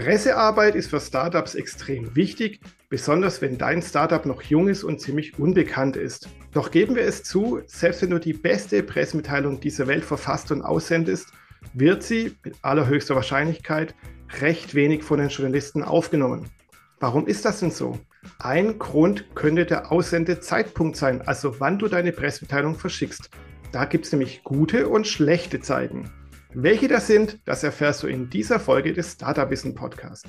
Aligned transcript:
Pressearbeit 0.00 0.76
ist 0.76 0.88
für 0.88 0.98
Startups 0.98 1.54
extrem 1.54 2.16
wichtig, 2.16 2.60
besonders 2.88 3.42
wenn 3.42 3.58
dein 3.58 3.82
Startup 3.82 4.24
noch 4.24 4.40
jung 4.40 4.66
ist 4.66 4.82
und 4.82 4.98
ziemlich 4.98 5.38
unbekannt 5.38 5.94
ist. 5.94 6.30
Doch 6.54 6.70
geben 6.70 6.96
wir 6.96 7.02
es 7.02 7.22
zu, 7.22 7.60
selbst 7.66 8.00
wenn 8.00 8.08
du 8.08 8.18
die 8.18 8.32
beste 8.32 8.82
Pressemitteilung 8.82 9.60
dieser 9.60 9.88
Welt 9.88 10.02
verfasst 10.02 10.52
und 10.52 10.62
aussendest, 10.62 11.28
wird 11.74 12.02
sie 12.02 12.34
mit 12.42 12.56
allerhöchster 12.62 13.14
Wahrscheinlichkeit 13.14 13.94
recht 14.40 14.74
wenig 14.74 15.02
von 15.02 15.18
den 15.18 15.28
Journalisten 15.28 15.82
aufgenommen. 15.82 16.48
Warum 16.98 17.26
ist 17.26 17.44
das 17.44 17.60
denn 17.60 17.70
so? 17.70 17.98
Ein 18.38 18.78
Grund 18.78 19.34
könnte 19.34 19.66
der 19.66 19.92
Aussendezeitpunkt 19.92 20.96
sein, 20.96 21.20
also 21.28 21.60
wann 21.60 21.78
du 21.78 21.88
deine 21.88 22.12
Pressemitteilung 22.12 22.74
verschickst. 22.74 23.28
Da 23.70 23.84
gibt 23.84 24.06
es 24.06 24.12
nämlich 24.12 24.44
gute 24.44 24.88
und 24.88 25.06
schlechte 25.06 25.60
Zeiten. 25.60 26.10
Welche 26.52 26.88
das 26.88 27.06
sind, 27.06 27.38
das 27.44 27.62
erfährst 27.62 28.02
du 28.02 28.08
in 28.08 28.28
dieser 28.28 28.58
Folge 28.58 28.92
des 28.92 29.12
Startup 29.12 29.48
Wissen 29.50 29.76
Podcasts. 29.76 30.28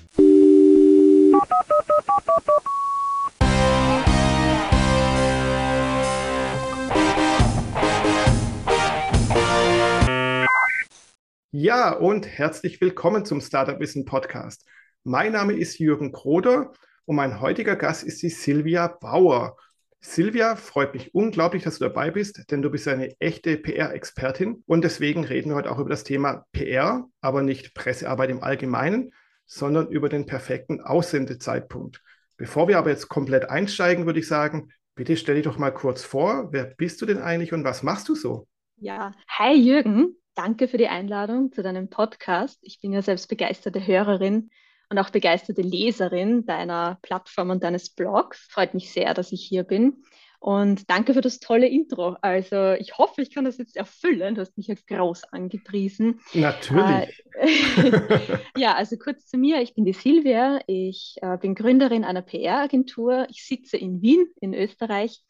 Ja, 11.52 11.92
und 11.94 12.28
herzlich 12.28 12.80
willkommen 12.82 13.26
zum 13.26 13.42
Startup 13.42 13.80
Wissen 13.80 14.06
Podcast. 14.06 14.64
Mein 15.04 15.32
Name 15.32 15.54
ist 15.54 15.80
Jürgen 15.80 16.12
Kroder 16.12 16.72
und 17.06 17.16
mein 17.16 17.42
heutiger 17.42 17.76
Gast 17.76 18.04
ist 18.04 18.22
die 18.22 18.30
Silvia 18.30 18.88
Bauer. 18.88 19.58
Silvia, 20.04 20.56
freut 20.56 20.96
mich 20.96 21.14
unglaublich, 21.14 21.62
dass 21.62 21.78
du 21.78 21.86
dabei 21.86 22.10
bist, 22.10 22.50
denn 22.50 22.64
du 22.64 22.72
bist 22.72 22.88
eine 22.88 23.20
echte 23.20 23.56
PR-Expertin 23.56 24.64
und 24.66 24.84
deswegen 24.84 25.24
reden 25.24 25.50
wir 25.50 25.56
heute 25.56 25.72
auch 25.72 25.78
über 25.78 25.92
das 25.92 26.04
Thema 26.04 26.48
PR, 26.54 27.08
aber 27.22 27.44
nicht 27.44 27.76
Pressearbeit 27.76 28.32
im 28.32 28.42
Allgemeinen, 28.42 29.14
sondern 29.46 29.90
über 29.90 30.10
den 30.10 30.26
perfekten 30.26 30.82
Aussendezeitpunkt. 30.82 32.02
Bevor 32.36 32.68
wir 32.68 32.80
aber 32.80 32.90
jetzt 32.90 33.10
komplett 33.10 33.48
einsteigen, 33.48 34.08
würde 34.08 34.20
ich 34.20 34.28
sagen, 34.28 34.70
bitte 34.96 35.16
stell 35.18 35.36
dich 35.36 35.44
doch 35.44 35.60
mal 35.60 35.72
kurz 35.72 36.04
vor, 36.04 36.52
wer 36.52 36.66
bist 36.66 37.00
du 37.04 37.06
denn 37.06 37.20
eigentlich 37.20 37.54
und 37.54 37.64
was 37.64 37.84
machst 37.84 38.10
du 38.10 38.16
so? 38.16 38.48
Ja, 38.78 39.14
hi 39.28 39.54
Jürgen, 39.54 40.16
danke 40.34 40.68
für 40.68 40.78
die 40.78 40.88
Einladung 40.88 41.52
zu 41.52 41.62
deinem 41.62 41.92
Podcast. 41.92 42.58
Ich 42.64 42.82
bin 42.82 42.92
ja 42.92 43.04
selbst 43.04 43.30
begeisterte 43.30 43.86
Hörerin 43.86 44.50
und 44.92 45.00
auch 45.00 45.10
begeisterte 45.10 45.62
Leserin 45.62 46.46
deiner 46.46 47.00
Plattform 47.02 47.50
und 47.50 47.64
deines 47.64 47.90
Blogs. 47.90 48.46
Freut 48.52 48.74
mich 48.74 48.92
sehr, 48.92 49.14
dass 49.14 49.32
ich 49.32 49.42
hier 49.42 49.64
bin. 49.64 50.04
Und 50.42 50.90
danke 50.90 51.14
für 51.14 51.22
das 51.22 51.40
tolle 51.40 51.68
Intro. 51.68 52.18
Also 52.22 52.74
ich 52.74 52.98
hoffe, 52.98 53.22
ich 53.22 53.34
kann 53.34 53.46
das 53.46 53.58
jetzt 53.58 53.78
erfüllen. 53.78 54.36
Du 54.36 54.42
hast 54.42 54.58
mich 54.58 54.68
ja 54.68 54.76
groß 54.76 55.24
angepriesen. 55.32 56.20
Natürlich. 56.34 57.24
Äh, 57.36 58.40
ja, 58.58 58.74
also 58.76 58.98
kurz 58.98 59.28
zu 59.28 59.38
mir. 59.38 59.62
Ich 59.62 59.76
bin 59.76 59.86
die 59.86 59.94
Silvia. 59.94 60.60
Ich 60.68 61.16
äh, 61.22 61.38
bin 61.38 61.56
Gründerin 61.56 62.04
einer 62.04 62.22
PR-Agentur. 62.22 63.28
Ich 63.30 63.46
sitze 63.46 63.78
in 63.78 64.02
Wien 64.02 64.26
in 64.42 64.54
Österreich 64.54 65.22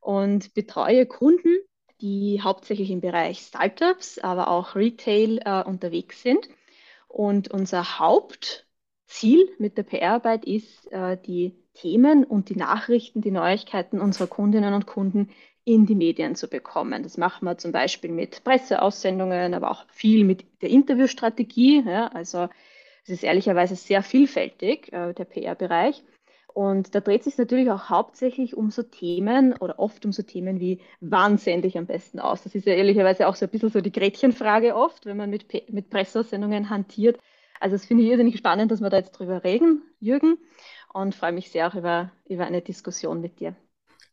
und 0.00 0.54
betreue 0.54 1.06
Kunden, 1.06 1.56
die 2.00 2.40
hauptsächlich 2.42 2.90
im 2.90 3.00
Bereich 3.00 3.38
Startups, 3.38 4.18
aber 4.18 4.48
auch 4.48 4.74
Retail 4.74 5.38
äh, 5.44 5.62
unterwegs 5.62 6.20
sind. 6.20 6.48
Und 7.06 7.52
unser 7.52 8.00
Haupt 8.00 8.63
Ziel 9.14 9.48
mit 9.58 9.78
der 9.78 9.84
PR-Arbeit 9.84 10.44
ist, 10.44 10.90
äh, 10.90 11.16
die 11.16 11.54
Themen 11.74 12.24
und 12.24 12.48
die 12.48 12.56
Nachrichten, 12.56 13.20
die 13.20 13.30
Neuigkeiten 13.30 14.00
unserer 14.00 14.26
Kundinnen 14.26 14.74
und 14.74 14.86
Kunden 14.86 15.30
in 15.64 15.86
die 15.86 15.94
Medien 15.94 16.34
zu 16.34 16.48
bekommen. 16.48 17.04
Das 17.04 17.16
machen 17.16 17.44
wir 17.44 17.56
zum 17.56 17.70
Beispiel 17.70 18.10
mit 18.10 18.42
Presseaussendungen, 18.42 19.54
aber 19.54 19.70
auch 19.70 19.86
viel 19.88 20.24
mit 20.24 20.44
der 20.62 20.70
Interviewstrategie. 20.70 21.84
Ja, 21.86 22.08
also 22.08 22.48
es 23.04 23.10
ist 23.10 23.22
ehrlicherweise 23.22 23.76
sehr 23.76 24.02
vielfältig, 24.02 24.92
äh, 24.92 25.14
der 25.14 25.24
PR-Bereich. 25.24 26.02
Und 26.52 26.96
da 26.96 27.00
dreht 27.00 27.22
sich 27.22 27.38
natürlich 27.38 27.70
auch 27.70 27.88
hauptsächlich 27.90 28.56
um 28.56 28.72
so 28.72 28.82
Themen 28.82 29.56
oder 29.58 29.78
oft 29.78 30.04
um 30.04 30.12
so 30.12 30.24
Themen 30.24 30.58
wie, 30.58 30.80
wann 31.00 31.38
sende 31.38 31.68
ich 31.68 31.78
am 31.78 31.86
besten 31.86 32.18
aus? 32.18 32.42
Das 32.42 32.54
ist 32.56 32.66
ja 32.66 32.74
ehrlicherweise 32.74 33.28
auch 33.28 33.36
so 33.36 33.46
ein 33.46 33.50
bisschen 33.50 33.70
so 33.70 33.80
die 33.80 33.92
Gretchenfrage 33.92 34.74
oft, 34.74 35.06
wenn 35.06 35.16
man 35.16 35.30
mit, 35.30 35.46
mit 35.72 35.90
Presseaussendungen 35.90 36.68
hantiert. 36.68 37.18
Also 37.60 37.76
das 37.76 37.84
finde 37.84 38.04
ich 38.04 38.10
irrsinnig 38.10 38.36
spannend, 38.36 38.70
dass 38.70 38.80
wir 38.80 38.90
da 38.90 38.98
jetzt 38.98 39.12
drüber 39.12 39.44
reden, 39.44 39.82
Jürgen, 40.00 40.38
und 40.92 41.14
freue 41.14 41.32
mich 41.32 41.50
sehr 41.50 41.68
auch 41.68 41.74
über, 41.74 42.12
über 42.28 42.46
eine 42.46 42.62
Diskussion 42.62 43.20
mit 43.20 43.40
dir. 43.40 43.56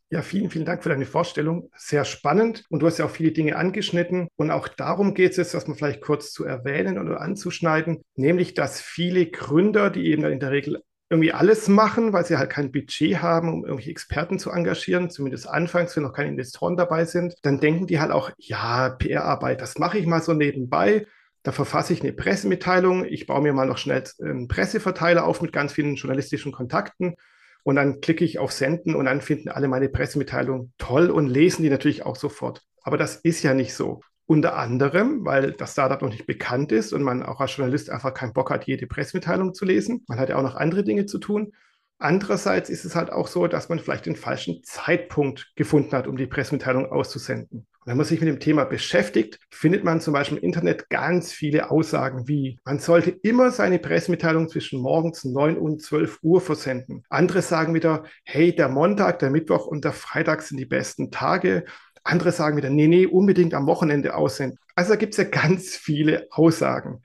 Ja, 0.09 0.21
vielen, 0.21 0.49
vielen 0.49 0.65
Dank 0.65 0.83
für 0.83 0.89
deine 0.89 1.05
Vorstellung. 1.05 1.69
Sehr 1.77 2.03
spannend. 2.03 2.65
Und 2.69 2.81
du 2.81 2.87
hast 2.87 2.97
ja 2.97 3.05
auch 3.05 3.11
viele 3.11 3.31
Dinge 3.31 3.55
angeschnitten. 3.55 4.27
Und 4.35 4.51
auch 4.51 4.67
darum 4.67 5.13
geht 5.13 5.31
es 5.31 5.37
jetzt, 5.37 5.53
das 5.53 5.67
mal 5.67 5.75
vielleicht 5.75 6.01
kurz 6.01 6.33
zu 6.33 6.43
erwähnen 6.43 6.99
oder 6.99 7.21
anzuschneiden, 7.21 8.01
nämlich, 8.15 8.53
dass 8.53 8.81
viele 8.81 9.27
Gründer, 9.27 9.89
die 9.89 10.07
eben 10.07 10.25
in 10.25 10.41
der 10.41 10.51
Regel 10.51 10.81
irgendwie 11.09 11.31
alles 11.31 11.69
machen, 11.69 12.11
weil 12.11 12.25
sie 12.25 12.37
halt 12.37 12.49
kein 12.49 12.71
Budget 12.71 13.21
haben, 13.21 13.53
um 13.53 13.63
irgendwelche 13.63 13.91
Experten 13.91 14.37
zu 14.37 14.49
engagieren, 14.49 15.09
zumindest 15.09 15.47
anfangs, 15.47 15.95
wenn 15.95 16.03
noch 16.03 16.13
keine 16.13 16.29
Investoren 16.29 16.75
dabei 16.75 17.05
sind, 17.05 17.35
dann 17.43 17.59
denken 17.59 17.87
die 17.87 17.99
halt 17.99 18.11
auch, 18.11 18.31
ja, 18.37 18.89
PR-Arbeit, 18.89 19.61
das 19.61 19.77
mache 19.77 19.97
ich 19.97 20.05
mal 20.05 20.21
so 20.21 20.33
nebenbei. 20.33 21.05
Da 21.43 21.51
verfasse 21.51 21.93
ich 21.93 22.01
eine 22.01 22.13
Pressemitteilung. 22.13 23.05
Ich 23.05 23.25
baue 23.25 23.41
mir 23.41 23.53
mal 23.53 23.65
noch 23.65 23.77
schnell 23.77 24.03
einen 24.21 24.47
Presseverteiler 24.47 25.25
auf 25.25 25.41
mit 25.41 25.51
ganz 25.51 25.73
vielen 25.73 25.95
journalistischen 25.95 26.51
Kontakten. 26.51 27.15
Und 27.63 27.75
dann 27.75 28.01
klicke 28.01 28.25
ich 28.25 28.39
auf 28.39 28.51
Senden 28.51 28.95
und 28.95 29.05
dann 29.05 29.21
finden 29.21 29.49
alle 29.49 29.67
meine 29.67 29.89
Pressemitteilung 29.89 30.73
toll 30.77 31.09
und 31.09 31.27
lesen 31.27 31.63
die 31.63 31.69
natürlich 31.69 32.05
auch 32.05 32.15
sofort. 32.15 32.63
Aber 32.83 32.97
das 32.97 33.15
ist 33.17 33.43
ja 33.43 33.53
nicht 33.53 33.73
so. 33.73 34.01
Unter 34.25 34.55
anderem, 34.55 35.25
weil 35.25 35.51
das 35.51 35.73
Startup 35.73 36.01
noch 36.01 36.09
nicht 36.09 36.25
bekannt 36.25 36.71
ist 36.71 36.93
und 36.93 37.03
man 37.03 37.21
auch 37.21 37.41
als 37.41 37.55
Journalist 37.55 37.89
einfach 37.89 38.13
keinen 38.13 38.33
Bock 38.33 38.49
hat, 38.49 38.65
jede 38.65 38.87
Pressemitteilung 38.87 39.53
zu 39.53 39.65
lesen. 39.65 40.05
Man 40.07 40.19
hat 40.19 40.29
ja 40.29 40.37
auch 40.37 40.43
noch 40.43 40.55
andere 40.55 40.83
Dinge 40.83 41.05
zu 41.05 41.19
tun. 41.19 41.53
Andererseits 41.99 42.69
ist 42.69 42.85
es 42.85 42.95
halt 42.95 43.11
auch 43.11 43.27
so, 43.27 43.47
dass 43.47 43.69
man 43.69 43.79
vielleicht 43.79 44.05
den 44.05 44.15
falschen 44.15 44.63
Zeitpunkt 44.63 45.51
gefunden 45.55 45.91
hat, 45.91 46.07
um 46.07 46.17
die 46.17 46.27
Pressemitteilung 46.27 46.91
auszusenden. 46.91 47.67
Wenn 47.83 47.97
man 47.97 48.05
sich 48.05 48.19
mit 48.19 48.29
dem 48.29 48.39
Thema 48.39 48.63
beschäftigt, 48.65 49.39
findet 49.49 49.83
man 49.83 50.01
zum 50.01 50.13
Beispiel 50.13 50.37
im 50.37 50.43
Internet 50.43 50.87
ganz 50.89 51.31
viele 51.33 51.71
Aussagen 51.71 52.27
wie, 52.27 52.59
man 52.63 52.77
sollte 52.77 53.09
immer 53.09 53.49
seine 53.49 53.79
Pressemitteilung 53.79 54.49
zwischen 54.49 54.79
morgens 54.79 55.23
9 55.23 55.57
und 55.57 55.81
12 55.81 56.19
Uhr 56.21 56.41
versenden. 56.41 57.03
Andere 57.09 57.41
sagen 57.41 57.73
wieder, 57.73 58.03
hey, 58.23 58.55
der 58.55 58.69
Montag, 58.69 59.17
der 59.17 59.31
Mittwoch 59.31 59.65
und 59.65 59.83
der 59.83 59.93
Freitag 59.93 60.43
sind 60.43 60.57
die 60.57 60.67
besten 60.67 61.09
Tage. 61.09 61.65
Andere 62.03 62.31
sagen 62.31 62.55
wieder, 62.55 62.69
nee, 62.69 62.87
nee, 62.87 63.07
unbedingt 63.07 63.55
am 63.55 63.65
Wochenende 63.65 64.15
aussenden. 64.15 64.59
Also 64.75 64.91
da 64.91 64.95
gibt 64.97 65.13
es 65.13 65.17
ja 65.17 65.23
ganz 65.41 65.75
viele 65.75 66.27
Aussagen. 66.29 67.01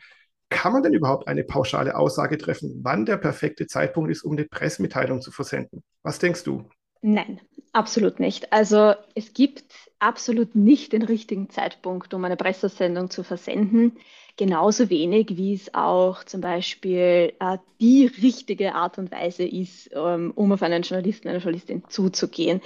Kann 0.51 0.75
man 0.75 0.83
denn 0.83 0.93
überhaupt 0.93 1.27
eine 1.27 1.45
pauschale 1.45 1.97
Aussage 1.97 2.37
treffen, 2.37 2.81
wann 2.83 3.07
der 3.07 3.17
perfekte 3.17 3.67
Zeitpunkt 3.67 4.11
ist, 4.11 4.23
um 4.23 4.33
eine 4.33 4.45
Pressemitteilung 4.45 5.23
zu 5.23 5.33
versenden? 5.33 5.83
Was 6.03 6.19
denkst 6.19 6.45
du? 6.45 6.69
Nein, 7.03 7.41
absolut 7.73 8.21
nicht. 8.21 8.53
Also 8.53 8.95
es 9.15 9.33
gibt 9.35 9.65
absolut 9.99 10.55
nicht 10.55 10.93
den 10.93 11.03
richtigen 11.03 11.51
Zeitpunkt, 11.51 12.13
um 12.15 12.25
eine 12.25 12.37
Pressesendung 12.37 13.11
zu 13.11 13.23
versenden. 13.23 13.97
Genauso 14.39 14.91
wenig, 14.91 15.39
wie 15.39 15.55
es 15.55 15.73
auch 15.73 16.23
zum 16.25 16.43
Beispiel 16.43 17.33
äh, 17.41 17.59
die 17.81 18.07
richtige 18.07 18.75
Art 18.75 18.99
und 18.99 19.11
Weise 19.11 19.45
ist, 19.45 19.91
ähm, 19.95 20.33
um 20.35 20.53
auf 20.53 20.63
einen 20.63 20.83
Journalisten, 20.83 21.29
eine 21.29 21.39
Journalistin 21.39 21.85
zuzugehen. 21.89 22.61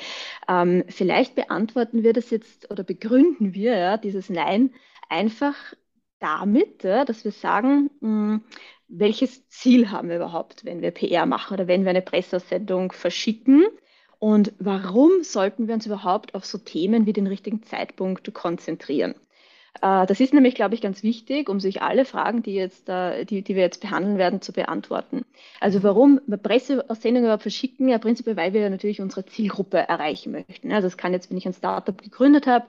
Ähm, 0.48 0.82
vielleicht 0.88 1.36
beantworten 1.36 2.02
wir 2.02 2.12
das 2.12 2.30
jetzt 2.30 2.68
oder 2.72 2.82
begründen 2.82 3.54
wir 3.54 3.76
ja, 3.76 3.96
dieses 3.98 4.30
Nein 4.30 4.74
einfach 5.08 5.54
damit, 6.18 6.82
ja, 6.82 7.04
dass 7.04 7.24
wir 7.24 7.32
sagen, 7.32 7.90
mh, 8.00 8.08
hm, 8.08 8.44
welches 8.88 9.48
Ziel 9.48 9.90
haben 9.92 10.08
wir 10.08 10.16
überhaupt, 10.16 10.64
wenn 10.64 10.82
wir 10.82 10.90
PR 10.90 11.24
machen 11.26 11.54
oder 11.54 11.68
wenn 11.68 11.84
wir 11.84 11.90
eine 11.90 12.02
Pressesendung 12.02 12.90
verschicken? 12.90 13.64
Und 14.20 14.52
warum 14.58 15.22
sollten 15.22 15.66
wir 15.66 15.74
uns 15.74 15.86
überhaupt 15.86 16.34
auf 16.34 16.44
so 16.44 16.58
Themen 16.58 17.06
wie 17.06 17.12
den 17.12 17.26
richtigen 17.26 17.62
Zeitpunkt 17.62 18.32
konzentrieren? 18.34 19.14
Äh, 19.80 20.06
das 20.06 20.20
ist 20.20 20.34
nämlich, 20.34 20.54
glaube 20.54 20.74
ich, 20.74 20.82
ganz 20.82 21.02
wichtig, 21.02 21.48
um 21.48 21.58
sich 21.58 21.80
alle 21.80 22.04
Fragen, 22.04 22.42
die, 22.42 22.52
jetzt, 22.52 22.88
die, 22.88 23.42
die 23.42 23.54
wir 23.54 23.62
jetzt 23.62 23.80
behandeln 23.80 24.18
werden, 24.18 24.42
zu 24.42 24.52
beantworten. 24.52 25.24
Also 25.58 25.82
warum 25.82 26.20
wir 26.26 26.36
Presseaussendungen 26.36 27.24
überhaupt 27.24 27.42
verschicken? 27.42 27.88
Ja, 27.88 27.98
prinzipiell, 27.98 28.36
weil 28.36 28.52
wir 28.52 28.68
natürlich 28.68 29.00
unsere 29.00 29.24
Zielgruppe 29.24 29.78
erreichen 29.78 30.32
möchten. 30.32 30.70
Also 30.70 30.86
das 30.86 30.98
kann 30.98 31.14
jetzt, 31.14 31.30
wenn 31.30 31.38
ich 31.38 31.46
ein 31.46 31.54
Startup 31.54 31.96
gegründet 31.96 32.46
habe, 32.46 32.66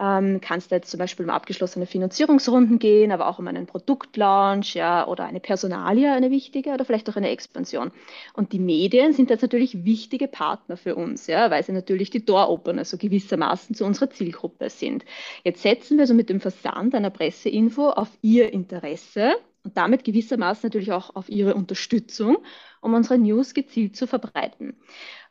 ähm, 0.00 0.40
kann 0.40 0.58
es 0.58 0.68
da 0.68 0.76
jetzt 0.76 0.90
zum 0.90 0.98
Beispiel 0.98 1.26
um 1.26 1.30
abgeschlossene 1.30 1.84
Finanzierungsrunden 1.84 2.78
gehen, 2.78 3.12
aber 3.12 3.28
auch 3.28 3.38
um 3.38 3.46
einen 3.46 3.66
Produktlaunch 3.66 4.74
ja, 4.74 5.06
oder 5.06 5.24
eine 5.24 5.40
Personalie, 5.40 6.10
eine 6.10 6.30
wichtige 6.30 6.70
oder 6.70 6.86
vielleicht 6.86 7.10
auch 7.10 7.16
eine 7.16 7.28
Expansion. 7.28 7.92
Und 8.32 8.52
die 8.52 8.58
Medien 8.58 9.12
sind 9.12 9.28
jetzt 9.28 9.42
natürlich 9.42 9.84
wichtige 9.84 10.26
Partner 10.26 10.78
für 10.78 10.96
uns, 10.96 11.26
ja, 11.26 11.50
weil 11.50 11.62
sie 11.62 11.72
natürlich 11.72 12.08
die 12.08 12.24
Door-Opener 12.24 12.84
so 12.86 12.96
gewissermaßen 12.96 13.74
zu 13.74 13.84
unserer 13.84 14.10
Zielgruppe 14.10 14.70
sind. 14.70 15.04
Jetzt 15.44 15.62
setzen 15.62 15.98
wir 15.98 16.06
so 16.06 16.14
mit 16.14 16.30
dem 16.30 16.40
Versand 16.40 16.94
einer 16.94 17.10
Presseinfo 17.10 17.90
auf 17.90 18.08
ihr 18.22 18.52
Interesse 18.52 19.34
und 19.64 19.76
damit 19.76 20.04
gewissermaßen 20.04 20.66
natürlich 20.68 20.92
auch 20.92 21.14
auf 21.14 21.28
ihre 21.28 21.54
Unterstützung, 21.54 22.38
um 22.80 22.94
unsere 22.94 23.18
News 23.18 23.52
gezielt 23.52 23.96
zu 23.96 24.06
verbreiten. 24.06 24.76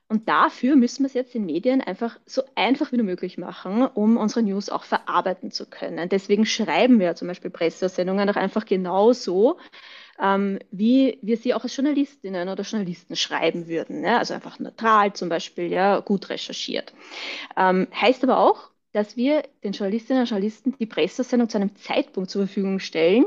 Und 0.10 0.28
dafür 0.28 0.76
müssen 0.76 1.04
wir 1.04 1.08
es 1.08 1.14
jetzt 1.14 1.36
in 1.36 1.46
Medien 1.46 1.82
einfach 1.82 2.20
so 2.26 2.42
einfach 2.56 2.92
wie 2.92 2.98
nur 2.98 3.06
möglich 3.06 3.38
machen, 3.38 3.86
um 3.86 4.18
unsere 4.18 4.42
News 4.42 4.70
auch 4.72 4.84
verarbeiten 4.84 5.52
zu 5.52 5.68
können. 5.68 6.10
Deswegen 6.10 6.48
schreiben 6.48 7.00
wir 7.00 7.14
zum 7.14 7.28
Beispiel 7.28 7.52
Pressesendungen 7.52 8.28
auch 8.28 8.36
einfach 8.36 8.66
genau 8.66 9.14
so, 9.14 9.58
ähm, 10.20 10.58
wie 10.72 11.20
wir 11.22 11.38
sie 11.38 11.54
auch 11.54 11.64
als 11.64 11.76
Journalistinnen 11.76 12.50
oder 12.50 12.64
Journalisten 12.64 13.16
schreiben 13.16 13.68
würden. 13.68 14.02
Ne? 14.02 14.18
Also 14.18 14.34
einfach 14.34 14.58
neutral 14.58 15.14
zum 15.14 15.30
Beispiel, 15.30 15.72
ja, 15.72 16.00
gut 16.00 16.30
recherchiert. 16.30 16.92
Ähm, 17.56 17.88
heißt 17.94 18.24
aber 18.24 18.40
auch, 18.40 18.72
dass 18.94 19.16
wir 19.16 19.44
den 19.64 19.74
Journalistinnen 19.74 20.24
und 20.24 20.30
Journalisten 20.30 20.76
die 20.80 20.88
Pressesendung 20.88 21.50
zu 21.50 21.60
einem 21.60 21.76
Zeitpunkt 21.76 22.32
zur 22.32 22.48
Verfügung 22.48 22.80
stellen, 22.80 23.26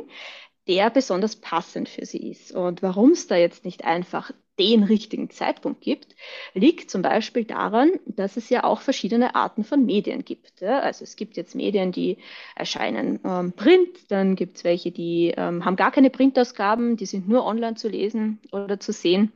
der 0.66 0.90
besonders 0.90 1.36
passend 1.36 1.88
für 1.88 2.06
sie 2.06 2.30
ist. 2.30 2.52
Und 2.52 2.82
warum 2.82 3.12
es 3.12 3.28
da 3.28 3.36
jetzt 3.36 3.64
nicht 3.64 3.84
einfach 3.84 4.32
den 4.58 4.82
richtigen 4.82 5.30
Zeitpunkt 5.30 5.80
gibt, 5.80 6.14
liegt 6.54 6.90
zum 6.90 7.02
Beispiel 7.02 7.44
daran, 7.44 7.92
dass 8.06 8.36
es 8.36 8.50
ja 8.50 8.64
auch 8.64 8.80
verschiedene 8.80 9.34
Arten 9.34 9.64
von 9.64 9.84
Medien 9.86 10.24
gibt. 10.24 10.60
Ja? 10.60 10.80
Also 10.80 11.04
es 11.04 11.16
gibt 11.16 11.36
jetzt 11.36 11.54
Medien, 11.54 11.92
die 11.92 12.18
erscheinen 12.54 13.20
ähm, 13.24 13.52
print, 13.52 14.10
dann 14.10 14.36
gibt 14.36 14.58
es 14.58 14.64
welche, 14.64 14.90
die 14.90 15.32
ähm, 15.36 15.64
haben 15.64 15.76
gar 15.76 15.90
keine 15.90 16.10
Printausgaben, 16.10 16.96
die 16.96 17.06
sind 17.06 17.28
nur 17.28 17.46
online 17.46 17.76
zu 17.76 17.88
lesen 17.88 18.40
oder 18.52 18.78
zu 18.78 18.92
sehen. 18.92 19.32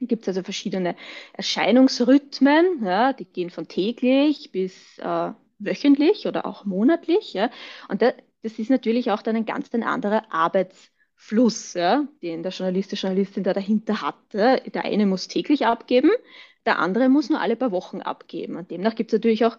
Es 0.00 0.08
gibt 0.08 0.26
also 0.26 0.42
verschiedene 0.42 0.96
Erscheinungsrhythmen, 1.34 2.84
ja? 2.84 3.12
die 3.12 3.26
gehen 3.26 3.50
von 3.50 3.68
täglich 3.68 4.50
bis 4.50 4.98
äh, 4.98 5.32
wöchentlich 5.58 6.26
oder 6.26 6.46
auch 6.46 6.64
monatlich. 6.64 7.34
Ja? 7.34 7.50
Und 7.88 8.02
da, 8.02 8.12
das 8.42 8.58
ist 8.58 8.70
natürlich 8.70 9.10
auch 9.10 9.22
dann 9.22 9.36
ein 9.36 9.46
ganz 9.46 9.72
ein 9.74 9.82
anderer 9.82 10.24
Arbeitsfluss, 11.24 11.74
ja, 11.74 12.06
den 12.22 12.42
der 12.42 12.52
Journalist, 12.52 12.92
die 12.92 12.96
Journalistin 12.96 13.44
da 13.44 13.52
dahinter 13.52 14.02
hat. 14.02 14.16
Ja. 14.32 14.58
Der 14.58 14.84
eine 14.84 15.06
muss 15.06 15.28
täglich 15.28 15.66
abgeben, 15.66 16.10
der 16.66 16.78
andere 16.78 17.08
muss 17.08 17.30
nur 17.30 17.40
alle 17.40 17.56
paar 17.56 17.72
Wochen 17.72 18.00
abgeben. 18.00 18.56
Und 18.56 18.70
demnach 18.70 18.94
gibt 18.94 19.12
es 19.12 19.18
natürlich 19.18 19.44
auch 19.44 19.58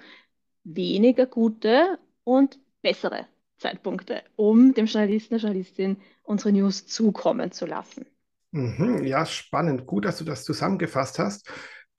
weniger 0.64 1.26
gute 1.26 2.00
und 2.24 2.60
bessere 2.82 3.28
Zeitpunkte, 3.58 4.24
um 4.36 4.74
dem 4.74 4.86
Journalisten, 4.86 5.36
der 5.36 5.40
Journalistin 5.40 5.98
unsere 6.24 6.52
News 6.52 6.86
zukommen 6.88 7.52
zu 7.52 7.66
lassen. 7.66 8.06
Mhm, 8.52 9.04
ja, 9.04 9.26
spannend. 9.26 9.86
Gut, 9.86 10.06
dass 10.06 10.18
du 10.18 10.24
das 10.24 10.44
zusammengefasst 10.44 11.20
hast. 11.20 11.50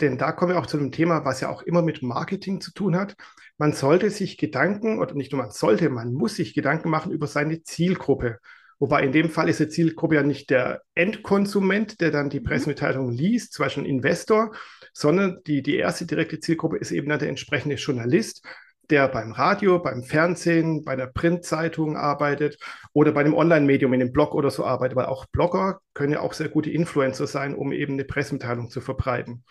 Denn 0.01 0.19
da 0.19 0.33
kommen 0.33 0.53
wir 0.53 0.59
auch 0.59 0.67
zu 0.67 0.77
einem 0.77 0.93
Thema, 0.93 1.25
was 1.25 1.41
ja 1.41 1.49
auch 1.49 1.63
immer 1.63 1.81
mit 1.81 2.03
Marketing 2.03 2.61
zu 2.61 2.73
tun 2.73 2.97
hat. 2.97 3.17
Man 3.57 3.73
sollte 3.73 4.11
sich 4.11 4.37
Gedanken, 4.37 4.99
oder 4.99 5.15
nicht 5.15 5.33
nur 5.33 5.41
man 5.41 5.51
sollte, 5.51 5.89
man 5.89 6.13
muss 6.13 6.37
sich 6.37 6.53
Gedanken 6.53 6.91
machen 6.91 7.13
über 7.13 7.27
seine 7.27 7.63
Zielgruppe. 7.63 8.39
Wobei 8.79 9.03
in 9.05 9.13
dem 9.13 9.31
Fall 9.31 9.49
ist 9.49 9.61
die 9.61 9.69
Zielgruppe 9.69 10.17
ja 10.17 10.23
nicht 10.23 10.51
der 10.51 10.83
Endkonsument, 10.95 12.01
der 12.01 12.11
dann 12.11 12.29
die 12.29 12.41
mhm. 12.41 12.45
Pressemitteilung 12.45 13.11
liest, 13.11 13.53
zum 13.53 13.65
Beispiel 13.65 13.85
ein 13.85 13.89
Investor, 13.89 14.55
sondern 14.93 15.39
die, 15.47 15.63
die 15.63 15.77
erste 15.77 16.07
direkte 16.07 16.41
Zielgruppe 16.41 16.77
ist 16.77 16.91
eben 16.91 17.09
dann 17.09 17.19
der 17.19 17.29
entsprechende 17.29 17.77
Journalist, 17.77 18.45
der 18.91 19.09
beim 19.09 19.33
Radio, 19.33 19.79
beim 19.81 20.05
Fernsehen, 20.05 20.85
bei 20.85 20.93
einer 20.93 21.09
Printzeitung 21.09 21.97
arbeitet 21.97 22.59
oder 22.93 23.13
bei 23.13 23.21
einem 23.21 23.35
Online-Medium, 23.35 23.93
in 23.95 24.01
einem 24.01 24.13
Blog 24.13 24.35
oder 24.35 24.51
so 24.51 24.65
arbeitet, 24.65 24.97
weil 24.97 25.07
auch 25.07 25.27
Blogger 25.27 25.81
können 25.95 26.13
ja 26.13 26.21
auch 26.21 26.35
sehr 26.35 26.49
gute 26.49 26.71
Influencer 26.71 27.27
sein, 27.27 27.55
um 27.55 27.73
eben 27.73 27.95
eine 27.95 28.05
Pressemitteilung 28.05 28.71
zu 28.71 28.81
verbreiten. 28.81 29.45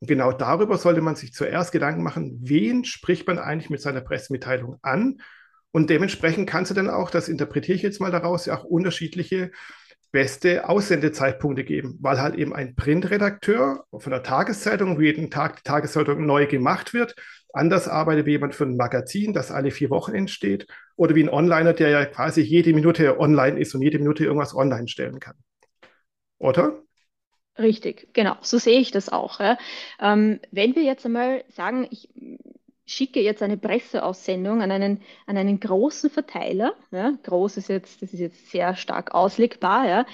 Und 0.00 0.08
genau 0.08 0.32
darüber 0.32 0.76
sollte 0.78 1.00
man 1.00 1.14
sich 1.14 1.32
zuerst 1.32 1.72
Gedanken 1.72 2.02
machen, 2.02 2.38
wen 2.42 2.84
spricht 2.84 3.26
man 3.26 3.38
eigentlich 3.38 3.70
mit 3.70 3.80
seiner 3.80 4.00
Pressemitteilung 4.00 4.78
an? 4.82 5.18
Und 5.72 5.90
dementsprechend 5.90 6.48
kannst 6.48 6.70
du 6.70 6.74
dann 6.74 6.90
auch, 6.90 7.10
das 7.10 7.28
interpretiere 7.28 7.76
ich 7.76 7.82
jetzt 7.82 8.00
mal 8.00 8.10
daraus, 8.10 8.46
ja 8.46 8.56
auch 8.56 8.64
unterschiedliche 8.64 9.50
beste 10.12 10.68
Aussendezeitpunkte 10.68 11.64
geben, 11.64 11.98
weil 12.00 12.20
halt 12.20 12.36
eben 12.36 12.54
ein 12.54 12.76
Printredakteur 12.76 13.86
von 13.96 14.10
der 14.12 14.22
Tageszeitung, 14.22 14.98
wo 14.98 15.00
jeden 15.00 15.30
Tag 15.30 15.56
die 15.56 15.62
Tageszeitung 15.62 16.26
neu 16.26 16.46
gemacht 16.46 16.92
wird, 16.92 17.14
anders 17.54 17.88
arbeitet 17.88 18.26
wie 18.26 18.32
jemand 18.32 18.54
für 18.54 18.64
ein 18.64 18.76
Magazin, 18.76 19.32
das 19.32 19.50
alle 19.50 19.70
vier 19.70 19.88
Wochen 19.88 20.14
entsteht, 20.14 20.66
oder 20.96 21.14
wie 21.14 21.22
ein 21.22 21.30
Onliner, 21.30 21.72
der 21.72 21.88
ja 21.88 22.04
quasi 22.04 22.42
jede 22.42 22.74
Minute 22.74 23.18
online 23.18 23.58
ist 23.58 23.74
und 23.74 23.80
jede 23.80 23.98
Minute 23.98 24.24
irgendwas 24.24 24.54
online 24.54 24.88
stellen 24.88 25.18
kann. 25.18 25.36
Oder? 26.38 26.82
Richtig, 27.58 28.12
genau, 28.12 28.36
so 28.42 28.58
sehe 28.58 28.80
ich 28.80 28.90
das 28.90 29.10
auch. 29.10 29.40
Ja. 29.40 29.58
Ähm, 30.00 30.40
wenn 30.50 30.74
wir 30.74 30.82
jetzt 30.82 31.06
einmal 31.06 31.44
sagen, 31.48 31.86
ich 31.90 32.08
schicke 32.92 33.20
jetzt 33.20 33.42
eine 33.42 33.56
Presseaussendung 33.56 34.62
an 34.62 34.70
einen, 34.70 35.02
an 35.26 35.36
einen 35.36 35.60
großen 35.60 36.10
Verteiler, 36.10 36.74
ja, 36.90 37.12
groß 37.22 37.56
ist 37.56 37.68
jetzt, 37.68 38.02
das 38.02 38.12
ist 38.12 38.20
jetzt 38.20 38.50
sehr 38.50 38.76
stark 38.76 39.14
auslegbar, 39.14 39.88
ja, 39.88 40.06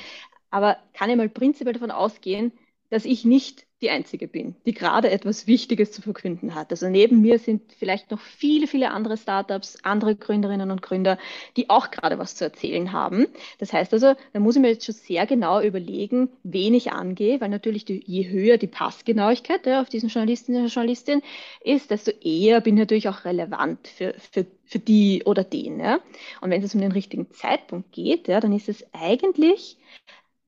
aber 0.50 0.78
kann 0.94 1.10
ich 1.10 1.16
mal 1.16 1.28
prinzipiell 1.28 1.74
davon 1.74 1.90
ausgehen, 1.90 2.52
dass 2.90 3.04
ich 3.04 3.24
nicht 3.24 3.66
die 3.80 3.90
Einzige 3.90 4.26
bin, 4.26 4.56
die 4.66 4.74
gerade 4.74 5.10
etwas 5.10 5.46
Wichtiges 5.46 5.92
zu 5.92 6.02
verkünden 6.02 6.54
hat. 6.54 6.70
Also 6.72 6.88
neben 6.88 7.20
mir 7.20 7.38
sind 7.38 7.72
vielleicht 7.78 8.10
noch 8.10 8.20
viele, 8.20 8.66
viele 8.66 8.90
andere 8.90 9.16
Startups, 9.16 9.78
andere 9.84 10.16
Gründerinnen 10.16 10.70
und 10.70 10.82
Gründer, 10.82 11.16
die 11.56 11.70
auch 11.70 11.90
gerade 11.90 12.18
was 12.18 12.34
zu 12.34 12.44
erzählen 12.44 12.92
haben. 12.92 13.26
Das 13.58 13.72
heißt 13.72 13.92
also, 13.92 14.14
da 14.32 14.40
muss 14.40 14.56
ich 14.56 14.62
mir 14.62 14.70
jetzt 14.70 14.84
schon 14.84 14.94
sehr 14.94 15.26
genau 15.26 15.60
überlegen, 15.60 16.30
wen 16.42 16.74
ich 16.74 16.90
angehe, 16.90 17.40
weil 17.40 17.50
natürlich 17.50 17.84
die, 17.84 18.02
je 18.04 18.28
höher 18.28 18.56
die 18.56 18.66
Passgenauigkeit 18.66 19.64
ja, 19.66 19.80
auf 19.80 19.88
diesen 19.88 20.08
Journalistinnen 20.08 20.62
und 20.62 20.74
Journalistin 20.74 21.22
ist, 21.60 21.90
desto 21.90 22.10
eher 22.10 22.60
bin 22.60 22.76
ich 22.76 22.80
natürlich 22.80 23.08
auch 23.08 23.24
relevant 23.24 23.86
für, 23.86 24.14
für, 24.18 24.44
für 24.64 24.80
die 24.80 25.22
oder 25.24 25.44
den. 25.44 25.78
Ja. 25.78 26.00
Und 26.40 26.50
wenn 26.50 26.62
es 26.62 26.74
um 26.74 26.80
den 26.80 26.92
richtigen 26.92 27.30
Zeitpunkt 27.30 27.92
geht, 27.92 28.26
ja, 28.26 28.40
dann 28.40 28.52
ist 28.52 28.68
es 28.68 28.84
eigentlich 28.92 29.76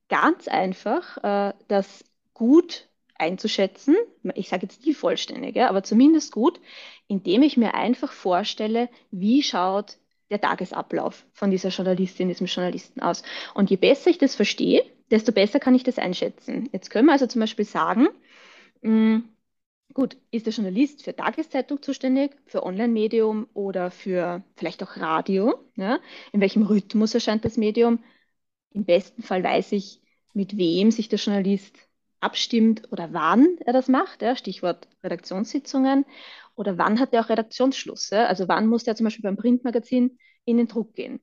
ganz 0.09 0.49
einfach, 0.49 1.17
äh, 1.23 1.55
das 1.69 2.05
gut 2.41 2.89
einzuschätzen, 3.17 3.97
ich 4.35 4.49
sage 4.49 4.63
jetzt 4.63 4.87
die 4.87 4.95
vollständige, 4.95 5.69
aber 5.69 5.83
zumindest 5.83 6.33
gut, 6.33 6.59
indem 7.07 7.43
ich 7.43 7.59
mir 7.59 7.75
einfach 7.75 8.13
vorstelle, 8.13 8.89
wie 9.11 9.43
schaut 9.43 9.99
der 10.31 10.41
Tagesablauf 10.41 11.27
von 11.35 11.51
dieser 11.51 11.69
Journalistin, 11.69 12.29
diesem 12.29 12.47
Journalisten 12.47 13.03
aus. 13.03 13.23
Und 13.53 13.69
je 13.69 13.77
besser 13.77 14.09
ich 14.09 14.17
das 14.17 14.37
verstehe, 14.37 14.83
desto 15.11 15.33
besser 15.33 15.61
kann 15.61 15.75
ich 15.75 15.83
das 15.83 15.99
einschätzen. 15.99 16.71
Jetzt 16.73 16.89
können 16.89 17.07
wir 17.09 17.13
also 17.13 17.27
zum 17.27 17.41
Beispiel 17.41 17.67
sagen, 17.67 18.09
mh, 18.81 18.91
hm, 18.91 19.29
gut, 19.93 20.17
ist 20.31 20.47
der 20.47 20.55
Journalist 20.55 21.05
für 21.05 21.15
Tageszeitung 21.15 21.83
zuständig, 21.83 22.31
für 22.47 22.63
Online-Medium 22.63 23.49
oder 23.53 23.91
für 23.91 24.43
vielleicht 24.57 24.83
auch 24.83 24.97
Radio? 24.97 25.59
Ja? 25.77 25.99
In 26.33 26.41
welchem 26.41 26.63
Rhythmus 26.63 27.13
erscheint 27.13 27.45
das 27.45 27.59
Medium? 27.59 28.03
Im 28.73 28.87
besten 28.87 29.23
Fall 29.23 29.45
weiß 29.45 29.73
ich, 29.73 30.01
mit 30.33 30.57
wem 30.57 30.91
sich 30.91 31.11
der 31.11 31.19
Journalist 31.19 31.90
abstimmt 32.21 32.91
oder 32.93 33.13
wann 33.13 33.57
er 33.65 33.73
das 33.73 33.89
macht, 33.89 34.23
ja, 34.23 34.37
Stichwort 34.37 34.89
Redaktionssitzungen, 35.03 36.05
oder 36.55 36.77
wann 36.79 37.01
hat 37.01 37.13
er 37.13 37.23
auch 37.23 37.31
Redaktionsschluss, 37.31 38.11
ja, 38.11 38.27
also 38.27 38.49
wann 38.49 38.67
muss 38.67 38.87
er 38.87 38.97
zum 38.97 39.05
Beispiel 39.05 39.23
beim 39.23 39.37
Printmagazin 39.37 40.19
in 40.45 40.59
den 40.59 40.69
Druck 40.69 40.95
gehen. 40.95 41.21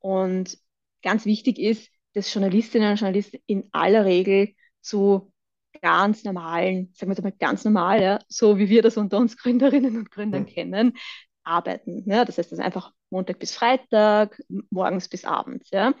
Und 0.00 0.58
ganz 1.02 1.26
wichtig 1.26 1.58
ist, 1.58 1.90
dass 2.14 2.32
Journalistinnen 2.32 2.90
und 2.90 3.00
Journalisten 3.00 3.38
in 3.46 3.68
aller 3.72 4.04
Regel 4.04 4.54
zu 4.80 5.32
ganz 5.80 6.24
normalen, 6.24 6.92
sagen 6.94 7.10
wir 7.10 7.16
jetzt 7.16 7.22
mal 7.22 7.32
ganz 7.38 7.64
normal, 7.64 8.02
ja, 8.02 8.18
so 8.28 8.58
wie 8.58 8.68
wir 8.68 8.82
das 8.82 8.96
unter 8.96 9.18
uns 9.18 9.36
Gründerinnen 9.36 9.96
und 9.96 10.10
Gründern 10.10 10.42
mhm. 10.42 10.46
kennen, 10.46 10.92
arbeiten. 11.44 12.02
Ja. 12.10 12.24
Das 12.24 12.38
heißt, 12.38 12.50
das 12.50 12.58
ist 12.58 12.64
einfach 12.64 12.92
Montag 13.10 13.38
bis 13.38 13.54
Freitag, 13.54 14.40
morgens 14.70 15.08
bis 15.08 15.24
abends. 15.24 15.70
Ja. 15.70 15.94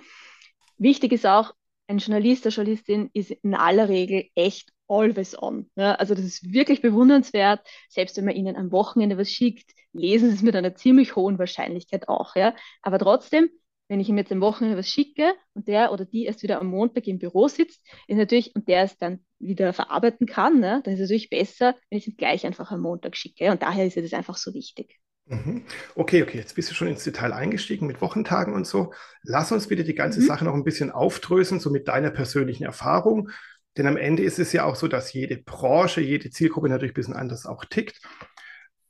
Wichtig 0.78 1.12
ist 1.12 1.26
auch, 1.26 1.54
ein 1.90 1.98
Journalist, 1.98 2.46
eine 2.46 2.54
Journalistin 2.54 3.10
ist 3.12 3.30
in 3.30 3.54
aller 3.54 3.88
Regel 3.88 4.28
echt 4.34 4.72
always 4.88 5.40
on. 5.40 5.70
Ja, 5.76 5.94
also 5.96 6.14
das 6.14 6.24
ist 6.24 6.52
wirklich 6.52 6.82
bewundernswert. 6.82 7.60
Selbst 7.88 8.16
wenn 8.16 8.24
man 8.24 8.36
ihnen 8.36 8.56
am 8.56 8.72
Wochenende 8.72 9.18
was 9.18 9.30
schickt, 9.30 9.72
lesen 9.92 10.30
sie 10.30 10.36
es 10.36 10.42
mit 10.42 10.54
einer 10.54 10.74
ziemlich 10.74 11.16
hohen 11.16 11.38
Wahrscheinlichkeit 11.38 12.08
auch. 12.08 12.36
Ja. 12.36 12.54
Aber 12.82 12.98
trotzdem, 12.98 13.50
wenn 13.88 14.00
ich 14.00 14.08
ihm 14.08 14.18
jetzt 14.18 14.30
am 14.30 14.40
Wochenende 14.40 14.78
was 14.78 14.88
schicke 14.88 15.34
und 15.54 15.66
der 15.66 15.92
oder 15.92 16.04
die 16.04 16.24
erst 16.24 16.44
wieder 16.44 16.60
am 16.60 16.68
Montag 16.68 17.08
im 17.08 17.18
Büro 17.18 17.48
sitzt, 17.48 17.84
ist 18.06 18.16
natürlich, 18.16 18.54
und 18.54 18.68
der 18.68 18.84
es 18.84 18.96
dann 18.96 19.24
wieder 19.40 19.72
verarbeiten 19.72 20.26
kann, 20.26 20.60
ne, 20.60 20.80
dann 20.84 20.94
ist 20.94 21.00
es 21.00 21.08
natürlich 21.08 21.28
besser, 21.30 21.74
wenn 21.90 21.98
ich 21.98 22.06
es 22.06 22.16
gleich 22.16 22.46
einfach 22.46 22.70
am 22.70 22.82
Montag 22.82 23.16
schicke. 23.16 23.50
Und 23.50 23.62
daher 23.62 23.84
ist 23.84 23.96
es 23.96 24.12
einfach 24.12 24.36
so 24.36 24.54
wichtig. 24.54 25.00
Mhm. 25.30 25.62
Okay, 25.94 26.24
okay, 26.24 26.38
jetzt 26.38 26.56
bist 26.56 26.70
du 26.70 26.74
schon 26.74 26.88
ins 26.88 27.04
Detail 27.04 27.32
eingestiegen 27.32 27.86
mit 27.86 28.00
Wochentagen 28.00 28.52
und 28.52 28.66
so. 28.66 28.92
Lass 29.22 29.52
uns 29.52 29.68
bitte 29.68 29.84
die 29.84 29.94
ganze 29.94 30.20
mhm. 30.20 30.24
Sache 30.24 30.44
noch 30.44 30.54
ein 30.54 30.64
bisschen 30.64 30.90
aufdröseln, 30.90 31.60
so 31.60 31.70
mit 31.70 31.86
deiner 31.86 32.10
persönlichen 32.10 32.64
Erfahrung. 32.64 33.30
Denn 33.76 33.86
am 33.86 33.96
Ende 33.96 34.24
ist 34.24 34.40
es 34.40 34.52
ja 34.52 34.64
auch 34.64 34.74
so, 34.74 34.88
dass 34.88 35.12
jede 35.12 35.38
Branche, 35.38 36.00
jede 36.00 36.30
Zielgruppe 36.30 36.68
natürlich 36.68 36.90
ein 36.92 36.94
bisschen 36.94 37.14
anders 37.14 37.46
auch 37.46 37.64
tickt. 37.64 38.00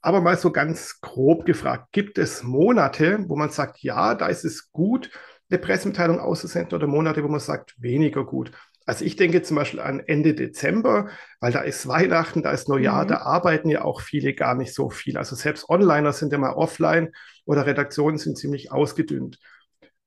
Aber 0.00 0.22
mal 0.22 0.38
so 0.38 0.50
ganz 0.50 1.00
grob 1.02 1.44
gefragt, 1.44 1.92
gibt 1.92 2.16
es 2.16 2.42
Monate, 2.42 3.22
wo 3.28 3.36
man 3.36 3.50
sagt, 3.50 3.82
ja, 3.82 4.14
da 4.14 4.28
ist 4.28 4.46
es 4.46 4.72
gut, 4.72 5.10
eine 5.50 5.58
Pressemitteilung 5.58 6.20
auszusenden 6.20 6.74
oder 6.74 6.86
Monate, 6.86 7.22
wo 7.22 7.28
man 7.28 7.40
sagt, 7.40 7.74
weniger 7.76 8.24
gut? 8.24 8.52
Also 8.90 9.04
ich 9.04 9.14
denke 9.14 9.40
zum 9.42 9.54
Beispiel 9.54 9.78
an 9.78 10.00
Ende 10.00 10.34
Dezember, 10.34 11.10
weil 11.38 11.52
da 11.52 11.60
ist 11.60 11.86
Weihnachten, 11.86 12.42
da 12.42 12.50
ist 12.50 12.68
Neujahr, 12.68 13.04
mhm. 13.04 13.08
da 13.08 13.18
arbeiten 13.18 13.70
ja 13.70 13.84
auch 13.84 14.00
viele 14.00 14.34
gar 14.34 14.56
nicht 14.56 14.74
so 14.74 14.90
viel. 14.90 15.16
Also 15.16 15.36
selbst 15.36 15.68
Onliner 15.68 16.12
sind 16.12 16.32
ja 16.32 16.38
mal 16.38 16.54
offline 16.54 17.12
oder 17.44 17.66
Redaktionen 17.66 18.18
sind 18.18 18.36
ziemlich 18.36 18.72
ausgedünnt. 18.72 19.38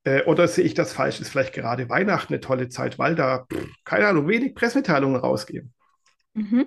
Äh, 0.02 0.24
oder 0.24 0.46
sehe 0.48 0.66
ich 0.66 0.74
das 0.74 0.92
falsch? 0.92 1.18
Ist 1.18 1.30
vielleicht 1.30 1.54
gerade 1.54 1.88
Weihnachten 1.88 2.34
eine 2.34 2.42
tolle 2.42 2.68
Zeit, 2.68 2.98
weil 2.98 3.14
da, 3.14 3.46
pff, 3.50 3.66
keine 3.86 4.06
Ahnung, 4.06 4.28
wenig 4.28 4.54
Pressemitteilungen 4.54 5.16
rausgehen. 5.16 5.72
Mhm. 6.34 6.66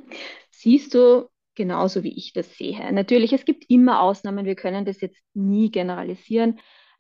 Siehst 0.50 0.96
du 0.96 1.30
genauso, 1.54 2.02
wie 2.02 2.18
ich 2.18 2.34
das 2.34 2.58
sehe. 2.58 2.92
Natürlich, 2.94 3.32
es 3.32 3.46
gibt 3.46 3.66
immer 3.70 4.02
Ausnahmen, 4.02 4.48
wir 4.48 4.56
können 4.56 4.86
das 4.86 5.02
jetzt 5.02 5.22
nie 5.36 5.70
generalisieren. 5.70 6.58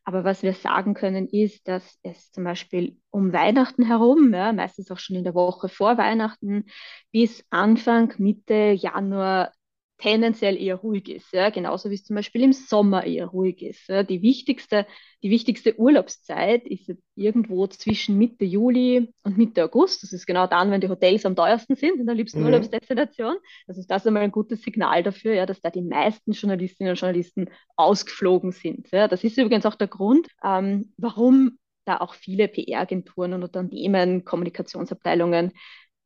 Aber 0.07 0.23
was 0.23 0.41
wir 0.41 0.53
sagen 0.53 0.93
können, 0.93 1.27
ist, 1.27 1.67
dass 1.67 1.99
es 2.01 2.31
zum 2.31 2.45
Beispiel 2.45 2.95
um 3.09 3.33
Weihnachten 3.33 3.85
herum, 3.85 4.33
ja, 4.33 4.53
meistens 4.53 4.89
auch 4.89 4.99
schon 4.99 5.17
in 5.17 5.25
der 5.25 5.35
Woche 5.35 5.67
vor 5.67 5.97
Weihnachten, 5.97 6.63
bis 7.11 7.43
Anfang, 7.49 8.13
Mitte 8.17 8.71
Januar 8.71 9.51
tendenziell 9.97 10.61
eher 10.61 10.75
ruhig 10.75 11.09
ist, 11.09 11.33
ja, 11.33 11.49
genauso 11.49 11.89
wie 11.89 11.95
es 11.95 12.03
zum 12.03 12.15
Beispiel 12.15 12.43
im 12.43 12.53
Sommer 12.53 13.05
eher 13.05 13.27
ruhig 13.27 13.61
ist. 13.61 13.87
Ja. 13.87 14.03
Die 14.03 14.21
wichtigste, 14.21 14.85
die 15.23 15.31
wichtigste 15.31 15.79
Urlaubszeit 15.79 16.67
ist 16.67 16.91
irgendwo 17.15 17.65
zwischen 17.67 18.17
Mitte 18.17 18.45
Juli 18.45 19.11
und 19.23 19.37
Mitte 19.37 19.63
August. 19.63 20.03
Das 20.03 20.13
ist 20.13 20.27
genau 20.27 20.45
dann, 20.45 20.69
wenn 20.69 20.81
die 20.81 20.89
Hotels 20.89 21.25
am 21.25 21.35
teuersten 21.35 21.75
sind 21.75 21.99
in 21.99 22.05
der 22.05 22.15
liebsten 22.15 22.39
mhm. 22.39 22.45
Urlaubsdestination. 22.45 23.37
Das 23.65 23.77
ist 23.77 23.89
das 23.89 24.05
einmal 24.05 24.23
ein 24.23 24.31
gutes 24.31 24.61
Signal 24.61 25.01
dafür, 25.01 25.33
ja, 25.33 25.45
dass 25.47 25.61
da 25.61 25.71
die 25.71 25.81
meisten 25.81 26.33
Journalistinnen 26.33 26.91
und 26.91 26.99
Journalisten 26.99 27.49
ausgeflogen 27.75 28.51
sind. 28.51 28.91
Ja. 28.91 29.07
Das 29.07 29.23
ist 29.23 29.37
übrigens 29.37 29.65
auch 29.65 29.75
der 29.75 29.87
Grund, 29.87 30.27
ähm, 30.43 30.93
warum 30.97 31.57
da 31.85 31.97
auch 31.97 32.13
viele 32.13 32.47
PR-Agenturen 32.47 33.33
und 33.33 33.43
Unternehmen, 33.43 34.25
Kommunikationsabteilungen 34.25 35.53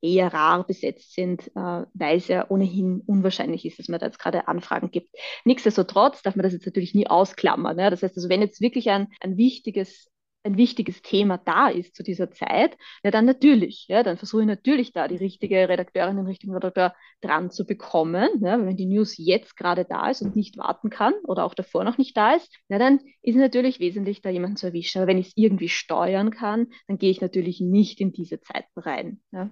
eher 0.01 0.33
rar 0.33 0.65
besetzt 0.65 1.13
sind, 1.13 1.47
äh, 1.55 1.85
weil 1.93 2.17
es 2.17 2.27
ja 2.27 2.49
ohnehin 2.49 3.01
unwahrscheinlich 3.05 3.65
ist, 3.65 3.79
dass 3.79 3.87
man 3.87 3.99
da 3.99 4.07
jetzt 4.07 4.19
gerade 4.19 4.47
Anfragen 4.47 4.91
gibt. 4.91 5.09
Nichtsdestotrotz 5.45 6.21
darf 6.21 6.35
man 6.35 6.43
das 6.43 6.53
jetzt 6.53 6.65
natürlich 6.65 6.93
nie 6.95 7.07
ausklammern. 7.07 7.75
Ne? 7.75 7.89
Das 7.89 8.03
heißt 8.03 8.17
also, 8.17 8.29
wenn 8.29 8.41
jetzt 8.41 8.61
wirklich 8.61 8.89
ein, 8.89 9.07
ein 9.21 9.37
wichtiges 9.37 10.11
ein 10.43 10.57
wichtiges 10.57 11.01
Thema 11.01 11.37
da 11.37 11.67
ist 11.67 11.95
zu 11.95 12.03
dieser 12.03 12.31
Zeit, 12.31 12.77
ja 13.03 13.11
dann 13.11 13.25
natürlich, 13.25 13.85
ja, 13.87 14.03
dann 14.03 14.17
versuche 14.17 14.41
ich 14.41 14.47
natürlich 14.47 14.93
da 14.93 15.07
die 15.07 15.17
richtige 15.17 15.69
Redakteurin, 15.69 16.17
den 16.17 16.25
richtigen 16.25 16.53
Redakteur 16.53 16.95
dran 17.21 17.51
zu 17.51 17.65
bekommen. 17.65 18.27
Ja, 18.41 18.63
wenn 18.65 18.77
die 18.77 18.87
News 18.87 19.15
jetzt 19.17 19.55
gerade 19.55 19.85
da 19.85 20.09
ist 20.09 20.21
und 20.21 20.35
nicht 20.35 20.57
warten 20.57 20.89
kann 20.89 21.13
oder 21.25 21.45
auch 21.45 21.53
davor 21.53 21.83
noch 21.83 21.97
nicht 21.97 22.17
da 22.17 22.33
ist, 22.33 22.51
ja, 22.69 22.79
dann 22.79 22.99
ist 23.21 23.35
natürlich 23.35 23.79
wesentlich, 23.79 24.21
da 24.21 24.29
jemanden 24.29 24.57
zu 24.57 24.67
erwischen. 24.67 24.99
Aber 24.99 25.07
wenn 25.07 25.17
ich 25.17 25.27
es 25.27 25.33
irgendwie 25.37 25.69
steuern 25.69 26.31
kann, 26.31 26.67
dann 26.87 26.97
gehe 26.97 27.11
ich 27.11 27.21
natürlich 27.21 27.61
nicht 27.61 28.01
in 28.01 28.11
diese 28.11 28.41
Zeiten 28.41 28.79
rein. 28.79 29.21
Ja. 29.31 29.51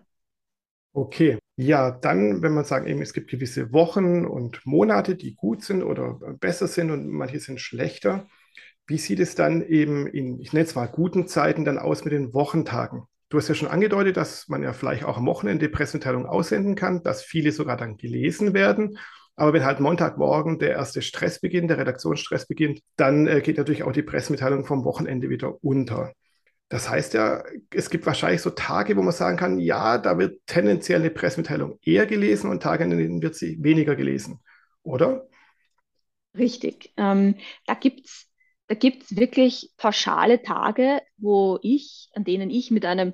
Okay, 1.00 1.38
ja, 1.56 1.92
dann, 1.92 2.42
wenn 2.42 2.54
man 2.54 2.66
sagt, 2.66 2.86
eben, 2.86 3.02
es 3.02 3.14
gibt 3.14 3.32
gewisse 3.32 3.72
Wochen 3.72 4.26
und 4.26 4.60
Monate, 4.66 5.16
die 5.16 5.34
gut 5.34 5.64
sind 5.64 5.82
oder 5.82 6.20
besser 6.42 6.68
sind 6.68 6.92
und 6.92 7.08
manche 7.08 7.40
sind 7.40 7.62
schlechter, 7.62 8.28
wie 8.86 8.98
sieht 8.98 9.22
es 9.22 9.34
dann 9.34 9.62
eben 9.62 10.08
in, 10.08 10.42
ich 10.42 10.52
nenne 10.52 10.66
es 10.66 10.76
mal 10.76 10.88
guten 10.88 11.26
Zeiten 11.26 11.64
dann 11.64 11.78
aus 11.78 12.04
mit 12.04 12.12
den 12.12 12.34
Wochentagen? 12.34 13.04
Du 13.30 13.38
hast 13.38 13.48
ja 13.48 13.56
schon 13.56 13.70
angedeutet, 13.70 14.18
dass 14.18 14.50
man 14.50 14.62
ja 14.62 14.74
vielleicht 14.74 15.06
auch 15.06 15.16
am 15.16 15.26
Wochenende 15.26 15.70
Pressemitteilungen 15.70 16.28
aussenden 16.28 16.76
kann, 16.76 17.02
dass 17.02 17.24
viele 17.24 17.54
sogar 17.54 17.78
dann 17.78 17.96
gelesen 17.96 18.54
werden. 18.54 18.98
Aber 19.38 19.54
wenn 19.54 19.64
halt 19.64 19.80
Montagmorgen 19.80 20.60
der 20.60 20.72
erste 20.72 21.02
Stress 21.02 21.40
beginnt, 21.40 21.70
der 21.70 21.78
Redaktionsstress 21.78 22.46
beginnt, 22.46 22.82
dann 22.98 23.26
äh, 23.26 23.40
geht 23.40 23.58
natürlich 23.58 23.84
auch 23.84 23.94
die 23.94 24.04
Pressemitteilung 24.04 24.66
vom 24.66 24.84
Wochenende 24.84 25.30
wieder 25.30 25.64
unter. 25.64 26.12
Das 26.70 26.90
heißt 26.90 27.16
ja, 27.16 27.44
es 27.72 27.90
gibt 27.90 28.06
wahrscheinlich 28.06 28.42
so 28.42 28.52
Tage, 28.52 28.96
wo 28.96 29.02
man 29.02 29.12
sagen 29.14 29.38
kann, 29.38 29.60
ja, 29.60 29.98
da 29.98 30.18
wird 30.20 30.46
tendenziell 30.46 31.00
eine 31.00 31.10
Pressemitteilung 31.10 31.80
eher 31.84 32.06
gelesen 32.06 32.50
und 32.50 32.62
Tage, 32.62 32.84
in 32.84 32.92
denen 32.92 33.22
wird 33.22 33.36
sie 33.36 33.58
weniger 33.64 33.96
gelesen, 33.96 34.40
oder? 34.84 35.28
Richtig. 36.38 36.94
Ähm, 36.98 37.36
da 37.66 37.74
gibt 37.74 38.06
es 38.08 38.28
da 38.68 38.76
gibt's 38.76 39.16
wirklich 39.16 39.72
pauschale 39.78 40.44
Tage, 40.44 41.02
wo 41.18 41.58
ich, 41.64 42.10
an 42.14 42.24
denen 42.24 42.52
ich 42.52 42.70
mit 42.70 42.86
einem 42.86 43.14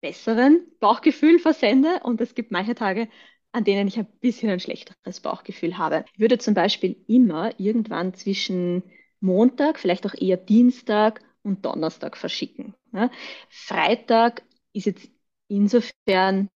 besseren 0.00 0.66
Bauchgefühl 0.80 1.38
versende 1.38 2.00
und 2.04 2.20
es 2.20 2.34
gibt 2.34 2.50
manche 2.52 2.74
Tage, 2.74 3.08
an 3.52 3.64
denen 3.64 3.88
ich 3.88 3.98
ein 3.98 4.06
bisschen 4.20 4.50
ein 4.50 4.60
schlechteres 4.60 5.20
Bauchgefühl 5.20 5.78
habe. 5.78 6.04
Ich 6.14 6.20
würde 6.20 6.38
zum 6.38 6.54
Beispiel 6.54 6.96
immer 7.08 7.52
irgendwann 7.60 8.14
zwischen 8.14 8.82
Montag, 9.20 9.78
vielleicht 9.78 10.06
auch 10.06 10.14
eher 10.14 10.36
Dienstag 10.38 11.22
und 11.42 11.64
Donnerstag 11.64 12.16
verschicken. 12.16 12.74
Ja. 12.92 13.10
Freitag 13.48 14.42
ist 14.72 14.86
jetzt 14.86 15.08
insofern 15.48 16.48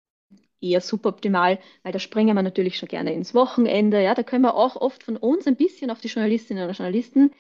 eher 0.60 0.80
suboptimal, 0.80 1.58
weil 1.82 1.92
da 1.92 1.98
springen 1.98 2.36
wir 2.36 2.42
natürlich 2.42 2.78
schon 2.78 2.88
gerne 2.88 3.12
ins 3.12 3.34
Wochenende. 3.34 4.02
Ja, 4.02 4.14
da 4.14 4.22
können 4.22 4.42
wir 4.42 4.54
auch 4.54 4.76
oft 4.76 5.02
von 5.02 5.16
uns 5.16 5.46
ein 5.46 5.56
bisschen 5.56 5.90
auf 5.90 6.00
die 6.00 6.08
Journalistinnen 6.08 6.68
und 6.68 6.76
Journalisten 6.76 7.32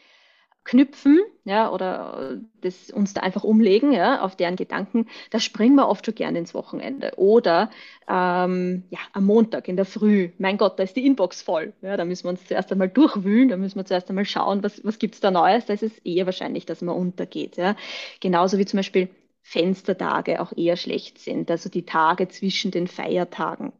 knüpfen, 0.64 1.20
ja, 1.44 1.70
oder 1.70 2.38
das, 2.62 2.90
uns 2.90 3.12
da 3.12 3.20
einfach 3.20 3.44
umlegen, 3.44 3.92
ja, 3.92 4.22
auf 4.22 4.34
deren 4.36 4.56
Gedanken, 4.56 5.06
da 5.30 5.38
springen 5.38 5.76
wir 5.76 5.88
oft 5.88 6.06
schon 6.06 6.14
gerne 6.14 6.38
ins 6.38 6.54
Wochenende. 6.54 7.12
Oder 7.16 7.70
ähm, 8.08 8.84
ja, 8.90 8.98
am 9.12 9.26
Montag 9.26 9.68
in 9.68 9.76
der 9.76 9.84
Früh, 9.84 10.30
mein 10.38 10.56
Gott, 10.56 10.78
da 10.78 10.82
ist 10.82 10.96
die 10.96 11.06
Inbox 11.06 11.42
voll. 11.42 11.74
Ja, 11.82 11.96
da 11.96 12.04
müssen 12.04 12.24
wir 12.24 12.30
uns 12.30 12.46
zuerst 12.46 12.72
einmal 12.72 12.88
durchwühlen, 12.88 13.50
da 13.50 13.56
müssen 13.56 13.76
wir 13.78 13.84
zuerst 13.84 14.08
einmal 14.08 14.24
schauen, 14.24 14.62
was, 14.62 14.82
was 14.84 14.98
gibt 14.98 15.14
es 15.14 15.20
da 15.20 15.30
Neues. 15.30 15.66
Da 15.66 15.74
ist 15.74 15.82
es 15.82 15.98
eher 15.98 16.26
wahrscheinlich, 16.26 16.64
dass 16.66 16.80
man 16.82 16.96
untergeht. 16.96 17.56
Ja. 17.56 17.76
Genauso 18.20 18.58
wie 18.58 18.64
zum 18.66 18.78
Beispiel 18.78 19.08
Fenstertage 19.42 20.40
auch 20.40 20.52
eher 20.56 20.76
schlecht 20.76 21.18
sind, 21.18 21.50
also 21.50 21.68
die 21.68 21.84
Tage 21.84 22.28
zwischen 22.28 22.70
den 22.70 22.86
Feiertagen. 22.88 23.72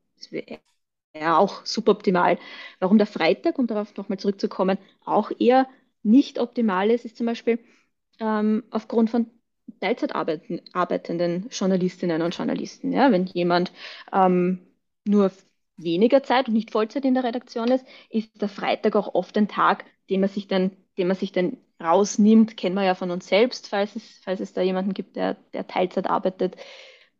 Ja 1.16 1.38
auch 1.38 1.64
suboptimal. 1.64 2.38
Warum 2.80 2.98
der 2.98 3.06
Freitag, 3.06 3.58
um 3.58 3.66
darauf 3.66 3.96
nochmal 3.96 4.18
zurückzukommen, 4.18 4.78
auch 5.04 5.30
eher 5.38 5.66
nicht 6.04 6.38
optimal 6.38 6.90
ist, 6.90 7.04
ist 7.04 7.16
zum 7.16 7.26
Beispiel 7.26 7.58
ähm, 8.20 8.64
aufgrund 8.70 9.10
von 9.10 9.26
Teilzeit 9.80 10.14
arbeitenden 10.14 11.48
Journalistinnen 11.50 12.22
und 12.22 12.36
Journalisten. 12.36 12.92
Ja? 12.92 13.10
Wenn 13.10 13.26
jemand 13.26 13.72
ähm, 14.12 14.60
nur 15.04 15.30
weniger 15.76 16.22
Zeit 16.22 16.48
und 16.48 16.54
nicht 16.54 16.70
Vollzeit 16.70 17.04
in 17.04 17.14
der 17.14 17.24
Redaktion 17.24 17.68
ist, 17.68 17.84
ist 18.10 18.40
der 18.40 18.48
Freitag 18.48 18.96
auch 18.96 19.14
oft 19.14 19.36
ein 19.36 19.48
Tag, 19.48 19.84
den 20.10 20.20
man 20.20 20.28
sich 20.28 20.46
dann, 20.46 20.70
den 20.98 21.08
man 21.08 21.16
sich 21.16 21.32
dann 21.32 21.56
rausnimmt, 21.82 22.56
kennen 22.56 22.76
wir 22.76 22.84
ja 22.84 22.94
von 22.94 23.10
uns 23.10 23.26
selbst, 23.26 23.68
falls 23.68 23.96
es, 23.96 24.20
falls 24.22 24.40
es 24.40 24.52
da 24.52 24.62
jemanden 24.62 24.94
gibt, 24.94 25.16
der, 25.16 25.36
der 25.52 25.66
Teilzeit 25.66 26.06
arbeitet, 26.06 26.56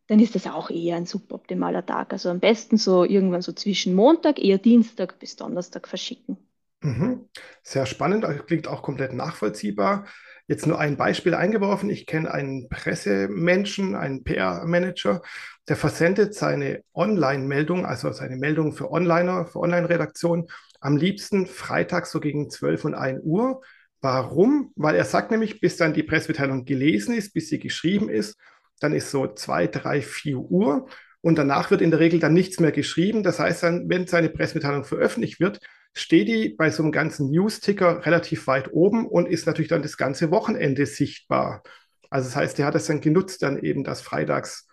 dann 0.07 0.21
ist 0.21 0.35
das 0.35 0.47
auch 0.47 0.71
eher 0.71 0.97
ein 0.97 1.07
suboptimaler 1.07 1.85
Tag. 1.85 2.13
Also 2.13 2.29
am 2.29 2.41
besten 2.41 2.77
so 2.77 3.05
irgendwann 3.05 3.43
so 3.43 3.53
zwischen 3.53 3.95
Montag, 3.95 4.39
eher 4.39 4.59
Dienstag 4.59 5.19
bis 5.19 5.37
Donnerstag 5.37 5.89
verschicken. 5.89 6.37
Mhm. 6.85 7.31
Sehr 7.63 7.87
spannend, 7.87 8.27
klingt 8.47 8.69
auch 8.69 8.83
komplett 8.83 9.15
nachvollziehbar. 9.15 10.05
Jetzt 10.47 10.67
nur 10.67 10.79
ein 10.79 10.99
Beispiel 10.99 11.35
eingeworfen. 11.35 11.89
Ich 11.89 12.05
kenne 12.05 12.31
einen 12.31 12.69
Pressemenschen, 12.69 13.95
einen 13.95 14.23
PR-Manager, 14.23 15.23
der 15.67 15.77
versendet 15.77 16.35
seine 16.35 16.85
Online-Meldung, 16.93 17.87
also 17.87 18.13
seine 18.13 18.37
Meldung 18.37 18.75
für 18.75 18.91
Onliner, 18.91 19.47
für 19.47 19.61
Online-Redaktion, 19.61 20.49
am 20.81 20.99
liebsten 20.99 21.47
freitags 21.47 22.11
so 22.11 22.21
gegen 22.21 22.51
12 22.51 22.85
und 22.85 22.95
1 22.95 23.23
Uhr. 23.25 23.63
Warum? 24.03 24.73
Weil 24.77 24.95
er 24.95 25.07
sagt 25.07 25.31
nämlich, 25.31 25.63
bis 25.63 25.79
dann 25.79 25.95
die 25.95 26.03
Pressemitteilung 26.03 26.67
gelesen 26.67 27.15
ist, 27.15 27.33
bis 27.33 27.49
sie 27.49 27.59
geschrieben 27.59 28.11
ist, 28.11 28.37
dann 28.81 28.93
ist 28.93 29.11
so 29.11 29.27
2, 29.27 29.69
3, 29.69 30.03
4 30.03 30.37
Uhr 30.37 30.87
und 31.23 31.39
danach 31.39 31.71
wird 31.71 31.81
in 31.81 31.91
der 31.91 32.01
Regel 32.01 32.21
dann 32.21 32.35
nichts 32.35 32.61
mehr 32.61 32.73
geschrieben. 32.73 33.23
Das 33.23 33.39
heißt 33.39 33.63
dann, 33.63 33.89
wenn 33.89 34.07
seine 34.07 34.29
Pressemitteilung 34.29 34.85
veröffentlicht 34.85 35.41
wird, 35.41 35.61
steht 35.95 36.29
die 36.29 36.49
bei 36.51 36.71
so 36.71 36.83
einem 36.83 36.93
ganzen 36.93 37.31
News-Ticker 37.31 38.05
relativ 38.05 38.47
weit 38.47 38.73
oben 38.73 39.07
und 39.07 39.27
ist 39.27 39.47
natürlich 39.47 39.69
dann 39.69 39.83
das 39.83 39.97
ganze 39.97 40.31
Wochenende 40.31 40.87
sichtbar. 40.87 41.63
Also 42.11 42.29
das 42.29 42.37
heißt, 42.37 42.59
der 42.59 42.67
hat 42.67 42.75
es 42.75 42.87
dann 42.87 43.01
genutzt, 43.01 43.43
dann 43.43 43.59
eben, 43.59 43.85
dass 43.85 44.01
freitags 44.01 44.69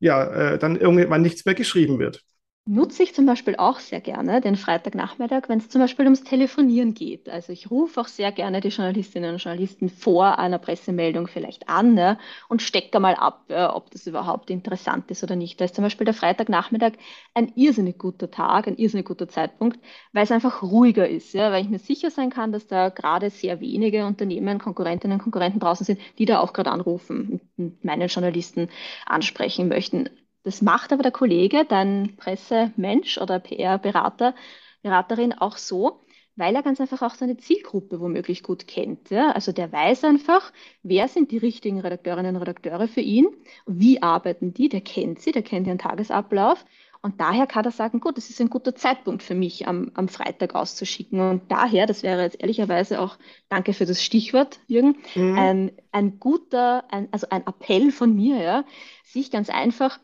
ja 0.00 0.52
äh, 0.54 0.58
dann 0.58 0.76
irgendwann 0.76 1.22
nichts 1.22 1.44
mehr 1.44 1.54
geschrieben 1.54 1.98
wird 1.98 2.24
nutze 2.66 3.02
ich 3.02 3.14
zum 3.14 3.26
Beispiel 3.26 3.56
auch 3.56 3.78
sehr 3.78 4.00
gerne 4.00 4.40
den 4.40 4.56
Freitagnachmittag, 4.56 5.48
wenn 5.48 5.58
es 5.58 5.68
zum 5.68 5.82
Beispiel 5.82 6.06
ums 6.06 6.24
Telefonieren 6.24 6.94
geht. 6.94 7.28
Also 7.28 7.52
ich 7.52 7.70
rufe 7.70 8.00
auch 8.00 8.08
sehr 8.08 8.32
gerne 8.32 8.62
die 8.62 8.68
Journalistinnen 8.68 9.34
und 9.34 9.42
Journalisten 9.42 9.90
vor 9.90 10.38
einer 10.38 10.58
Pressemeldung 10.58 11.26
vielleicht 11.26 11.68
an 11.68 11.92
ne, 11.92 12.18
und 12.48 12.62
stecke 12.62 13.00
mal 13.00 13.14
ab, 13.16 13.44
äh, 13.48 13.64
ob 13.66 13.90
das 13.90 14.06
überhaupt 14.06 14.48
interessant 14.48 15.10
ist 15.10 15.22
oder 15.22 15.36
nicht. 15.36 15.60
Da 15.60 15.66
ist 15.66 15.74
zum 15.74 15.84
Beispiel 15.84 16.06
der 16.06 16.14
Freitagnachmittag 16.14 16.92
ein 17.34 17.52
irrsinnig 17.54 17.98
guter 17.98 18.30
Tag, 18.30 18.66
ein 18.66 18.76
irrsinnig 18.78 19.06
guter 19.06 19.28
Zeitpunkt, 19.28 19.78
weil 20.14 20.24
es 20.24 20.32
einfach 20.32 20.62
ruhiger 20.62 21.06
ist, 21.06 21.34
ja, 21.34 21.52
weil 21.52 21.62
ich 21.64 21.70
mir 21.70 21.78
sicher 21.78 22.10
sein 22.10 22.30
kann, 22.30 22.50
dass 22.52 22.66
da 22.66 22.88
gerade 22.88 23.28
sehr 23.28 23.60
wenige 23.60 24.06
Unternehmen, 24.06 24.58
Konkurrentinnen 24.58 25.18
und 25.18 25.22
Konkurrenten 25.22 25.60
draußen 25.60 25.84
sind, 25.84 26.00
die 26.18 26.24
da 26.24 26.40
auch 26.40 26.54
gerade 26.54 26.70
anrufen 26.70 27.42
und 27.58 27.84
meinen 27.84 28.08
Journalisten 28.08 28.70
ansprechen 29.04 29.68
möchten. 29.68 30.08
Das 30.44 30.62
macht 30.62 30.92
aber 30.92 31.02
der 31.02 31.12
Kollege, 31.12 31.64
dein 31.64 32.16
Pressemensch 32.16 33.18
oder 33.18 33.40
PR-Berater, 33.40 34.34
Beraterin 34.82 35.32
auch 35.32 35.56
so, 35.56 36.04
weil 36.36 36.54
er 36.54 36.62
ganz 36.62 36.80
einfach 36.80 37.02
auch 37.02 37.14
seine 37.14 37.38
Zielgruppe 37.38 38.00
womöglich 38.00 38.42
gut 38.42 38.66
kennt. 38.66 39.10
Ja? 39.10 39.30
Also 39.32 39.52
der 39.52 39.72
weiß 39.72 40.04
einfach, 40.04 40.52
wer 40.82 41.08
sind 41.08 41.30
die 41.30 41.38
richtigen 41.38 41.80
Redakteurinnen 41.80 42.36
und 42.36 42.42
Redakteure 42.42 42.88
für 42.88 43.00
ihn, 43.00 43.26
wie 43.66 44.02
arbeiten 44.02 44.52
die, 44.52 44.68
der 44.68 44.82
kennt 44.82 45.20
sie, 45.20 45.32
der 45.32 45.42
kennt 45.42 45.66
ihren 45.66 45.78
Tagesablauf. 45.78 46.64
Und 47.00 47.20
daher 47.20 47.46
kann 47.46 47.66
er 47.66 47.70
sagen, 47.70 48.00
gut, 48.00 48.16
das 48.16 48.30
ist 48.30 48.40
ein 48.40 48.48
guter 48.48 48.74
Zeitpunkt 48.74 49.22
für 49.22 49.34
mich, 49.34 49.68
am, 49.68 49.90
am 49.92 50.08
Freitag 50.08 50.54
auszuschicken. 50.54 51.20
Und 51.20 51.50
daher, 51.50 51.86
das 51.86 52.02
wäre 52.02 52.22
jetzt 52.22 52.40
ehrlicherweise 52.40 52.98
auch, 52.98 53.18
danke 53.50 53.74
für 53.74 53.84
das 53.84 54.02
Stichwort, 54.02 54.58
Jürgen, 54.66 54.96
mhm. 55.14 55.38
ein, 55.38 55.72
ein 55.92 56.18
guter, 56.18 56.84
ein, 56.90 57.08
also 57.10 57.26
ein 57.28 57.46
Appell 57.46 57.92
von 57.92 58.14
mir, 58.14 58.42
ja, 58.42 58.64
sich 59.04 59.30
ganz 59.30 59.50
einfach 59.50 59.98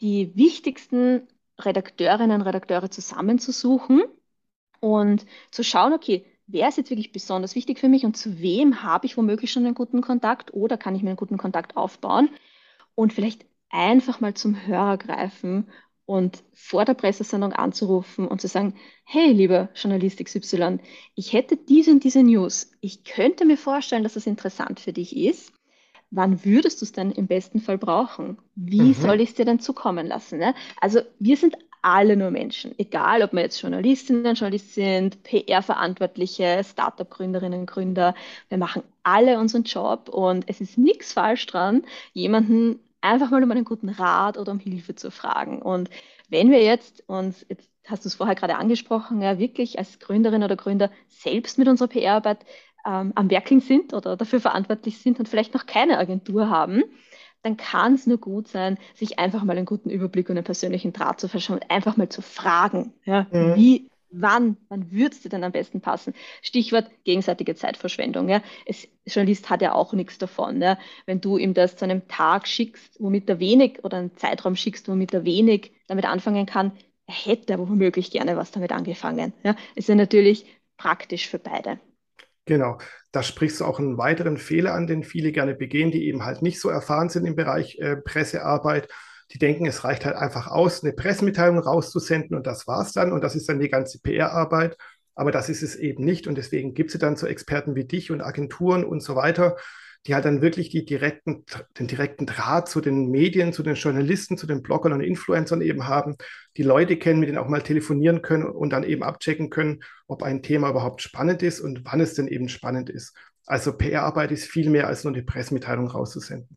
die 0.00 0.36
wichtigsten 0.36 1.26
Redakteurinnen 1.58 2.40
und 2.40 2.46
Redakteure 2.46 2.90
zusammenzusuchen 2.90 4.04
und 4.80 5.26
zu 5.50 5.64
schauen, 5.64 5.92
okay, 5.92 6.26
wer 6.46 6.68
ist 6.68 6.78
jetzt 6.78 6.90
wirklich 6.90 7.12
besonders 7.12 7.54
wichtig 7.54 7.78
für 7.78 7.88
mich 7.88 8.04
und 8.04 8.16
zu 8.16 8.40
wem 8.40 8.82
habe 8.82 9.06
ich 9.06 9.16
womöglich 9.16 9.50
schon 9.50 9.64
einen 9.64 9.74
guten 9.74 10.00
Kontakt 10.00 10.54
oder 10.54 10.76
kann 10.76 10.94
ich 10.94 11.02
mir 11.02 11.10
einen 11.10 11.16
guten 11.16 11.38
Kontakt 11.38 11.76
aufbauen 11.76 12.28
und 12.94 13.12
vielleicht 13.12 13.46
einfach 13.70 14.20
mal 14.20 14.34
zum 14.34 14.66
Hörer 14.66 14.96
greifen 14.98 15.68
und 16.06 16.44
vor 16.52 16.84
der 16.84 16.94
Pressesendung 16.94 17.52
anzurufen 17.52 18.28
und 18.28 18.40
zu 18.40 18.46
sagen, 18.48 18.74
hey, 19.04 19.32
lieber 19.32 19.70
Journalist 19.74 20.24
XY, 20.24 20.78
ich 21.16 21.32
hätte 21.32 21.56
diese 21.56 21.90
und 21.90 22.04
diese 22.04 22.22
News. 22.22 22.70
Ich 22.80 23.02
könnte 23.04 23.44
mir 23.44 23.58
vorstellen, 23.58 24.04
dass 24.04 24.14
das 24.14 24.26
interessant 24.26 24.78
für 24.78 24.92
dich 24.92 25.16
ist. 25.16 25.52
Wann 26.16 26.46
würdest 26.46 26.80
du 26.80 26.86
es 26.86 26.92
denn 26.92 27.10
im 27.10 27.26
besten 27.26 27.60
Fall 27.60 27.76
brauchen? 27.76 28.38
Wie 28.54 28.80
mhm. 28.80 28.94
soll 28.94 29.20
ich 29.20 29.28
es 29.28 29.34
dir 29.34 29.44
denn 29.44 29.60
zukommen 29.60 30.06
lassen? 30.06 30.38
Ne? 30.38 30.54
Also 30.80 31.00
wir 31.18 31.36
sind 31.36 31.58
alle 31.82 32.16
nur 32.16 32.30
Menschen, 32.30 32.74
egal 32.78 33.22
ob 33.22 33.34
wir 33.34 33.42
jetzt 33.42 33.60
Journalistinnen, 33.60 34.34
Journalist 34.34 34.72
sind, 34.72 35.22
PR-Verantwortliche, 35.24 36.62
Startup-Gründerinnen, 36.64 37.66
Gründer. 37.66 38.14
Wir 38.48 38.56
machen 38.56 38.82
alle 39.02 39.38
unseren 39.38 39.64
Job 39.64 40.08
und 40.08 40.48
es 40.48 40.62
ist 40.62 40.78
nichts 40.78 41.12
falsch 41.12 41.46
dran, 41.46 41.84
jemanden 42.14 42.80
einfach 43.02 43.30
mal 43.30 43.44
um 43.44 43.50
einen 43.50 43.66
guten 43.66 43.90
Rat 43.90 44.38
oder 44.38 44.52
um 44.52 44.58
Hilfe 44.58 44.94
zu 44.94 45.10
fragen. 45.10 45.60
Und 45.60 45.90
wenn 46.30 46.50
wir 46.50 46.62
jetzt 46.62 47.04
uns, 47.08 47.44
jetzt 47.50 47.68
hast 47.84 48.06
du 48.06 48.08
es 48.08 48.14
vorher 48.14 48.34
gerade 48.34 48.56
angesprochen, 48.56 49.20
ja, 49.20 49.38
wirklich 49.38 49.78
als 49.78 49.98
Gründerin 49.98 50.42
oder 50.42 50.56
Gründer 50.56 50.90
selbst 51.08 51.58
mit 51.58 51.68
unserer 51.68 51.88
PR-Arbeit 51.88 52.38
ähm, 52.86 53.12
am 53.14 53.30
Werkeln 53.30 53.60
sind 53.60 53.92
oder 53.92 54.16
dafür 54.16 54.40
verantwortlich 54.40 54.98
sind 54.98 55.18
und 55.18 55.28
vielleicht 55.28 55.54
noch 55.54 55.66
keine 55.66 55.98
Agentur 55.98 56.48
haben, 56.48 56.84
dann 57.42 57.56
kann 57.56 57.94
es 57.94 58.06
nur 58.06 58.18
gut 58.18 58.48
sein, 58.48 58.78
sich 58.94 59.18
einfach 59.18 59.44
mal 59.44 59.56
einen 59.56 59.66
guten 59.66 59.90
Überblick 59.90 60.28
und 60.28 60.36
einen 60.36 60.44
persönlichen 60.44 60.92
Draht 60.92 61.20
zu 61.20 61.28
verschaffen 61.28 61.60
und 61.60 61.70
einfach 61.70 61.96
mal 61.96 62.08
zu 62.08 62.22
fragen, 62.22 62.92
ja, 63.04 63.26
mhm. 63.30 63.54
wie, 63.56 63.90
wann, 64.10 64.56
wann 64.68 64.90
würde 64.90 65.14
es 65.14 65.22
dir 65.22 65.28
denn 65.28 65.44
am 65.44 65.52
besten 65.52 65.80
passen? 65.80 66.14
Stichwort 66.42 66.90
gegenseitige 67.04 67.54
Zeitverschwendung. 67.54 68.28
Ja. 68.28 68.42
Es, 68.64 68.88
Journalist 69.06 69.50
hat 69.50 69.62
ja 69.62 69.74
auch 69.74 69.92
nichts 69.92 70.18
davon. 70.18 70.60
Ja. 70.60 70.78
Wenn 71.06 71.20
du 71.20 71.38
ihm 71.38 71.54
das 71.54 71.76
zu 71.76 71.84
einem 71.84 72.08
Tag 72.08 72.48
schickst, 72.48 73.00
womit 73.00 73.28
er 73.28 73.38
wenig 73.38 73.84
oder 73.84 73.98
einen 73.98 74.16
Zeitraum 74.16 74.56
schickst, 74.56 74.88
womit 74.88 75.12
er 75.14 75.24
wenig 75.24 75.72
damit 75.86 76.04
anfangen 76.04 76.46
kann, 76.46 76.72
er 77.06 77.14
hätte 77.14 77.54
aber 77.54 77.68
womöglich 77.68 78.10
gerne 78.10 78.36
was 78.36 78.50
damit 78.50 78.72
angefangen. 78.72 79.32
Ja. 79.44 79.54
Ist 79.74 79.88
ja 79.88 79.94
natürlich 79.94 80.46
praktisch 80.76 81.28
für 81.28 81.38
beide. 81.38 81.78
Genau, 82.46 82.78
da 83.10 83.24
sprichst 83.24 83.60
du 83.60 83.64
auch 83.64 83.80
einen 83.80 83.98
weiteren 83.98 84.36
Fehler 84.36 84.72
an, 84.72 84.86
den 84.86 85.02
viele 85.02 85.32
gerne 85.32 85.54
begehen, 85.54 85.90
die 85.90 86.06
eben 86.06 86.24
halt 86.24 86.42
nicht 86.42 86.60
so 86.60 86.68
erfahren 86.68 87.08
sind 87.08 87.26
im 87.26 87.34
Bereich 87.34 87.78
äh, 87.80 87.96
Pressearbeit. 87.96 88.88
Die 89.32 89.38
denken, 89.38 89.66
es 89.66 89.82
reicht 89.82 90.04
halt 90.04 90.14
einfach 90.14 90.46
aus, 90.46 90.84
eine 90.84 90.92
Pressemitteilung 90.92 91.58
rauszusenden 91.58 92.36
und 92.36 92.46
das 92.46 92.68
war's 92.68 92.92
dann 92.92 93.12
und 93.12 93.24
das 93.24 93.34
ist 93.34 93.48
dann 93.48 93.58
die 93.58 93.68
ganze 93.68 93.98
PR-Arbeit. 94.00 94.76
Aber 95.16 95.32
das 95.32 95.48
ist 95.48 95.62
es 95.62 95.74
eben 95.74 96.04
nicht 96.04 96.28
und 96.28 96.38
deswegen 96.38 96.74
gibt 96.74 96.94
es 96.94 97.00
dann 97.00 97.16
so 97.16 97.26
Experten 97.26 97.74
wie 97.74 97.84
dich 97.84 98.12
und 98.12 98.20
Agenturen 98.20 98.84
und 98.84 99.02
so 99.02 99.16
weiter, 99.16 99.56
die 100.06 100.14
halt 100.14 100.24
dann 100.24 100.40
wirklich 100.40 100.70
die 100.70 100.84
direkten, 100.84 101.44
den 101.78 101.88
direkten 101.88 102.26
Draht 102.26 102.68
zu 102.68 102.80
den 102.80 103.10
Medien, 103.10 103.52
zu 103.52 103.62
den 103.62 103.74
Journalisten, 103.74 104.38
zu 104.38 104.46
den 104.46 104.62
Bloggern 104.62 104.92
und 104.92 105.00
Influencern 105.00 105.60
eben 105.60 105.88
haben, 105.88 106.16
die 106.56 106.62
Leute 106.62 106.96
kennen, 106.96 107.18
mit 107.18 107.28
denen 107.28 107.38
auch 107.38 107.48
mal 107.48 107.62
telefonieren 107.62 108.22
können 108.22 108.44
und 108.44 108.70
dann 108.70 108.84
eben 108.84 109.02
abchecken 109.02 109.50
können, 109.50 109.82
ob 110.06 110.22
ein 110.22 110.42
Thema 110.42 110.70
überhaupt 110.70 111.02
spannend 111.02 111.42
ist 111.42 111.60
und 111.60 111.84
wann 111.84 112.00
es 112.00 112.14
denn 112.14 112.28
eben 112.28 112.48
spannend 112.48 112.88
ist. 112.88 113.16
Also 113.46 113.72
PR-Arbeit 113.72 114.32
ist 114.32 114.46
viel 114.46 114.70
mehr 114.70 114.86
als 114.86 115.04
nur 115.04 115.12
die 115.12 115.22
Pressemitteilung 115.22 115.88
rauszusenden. 115.88 116.56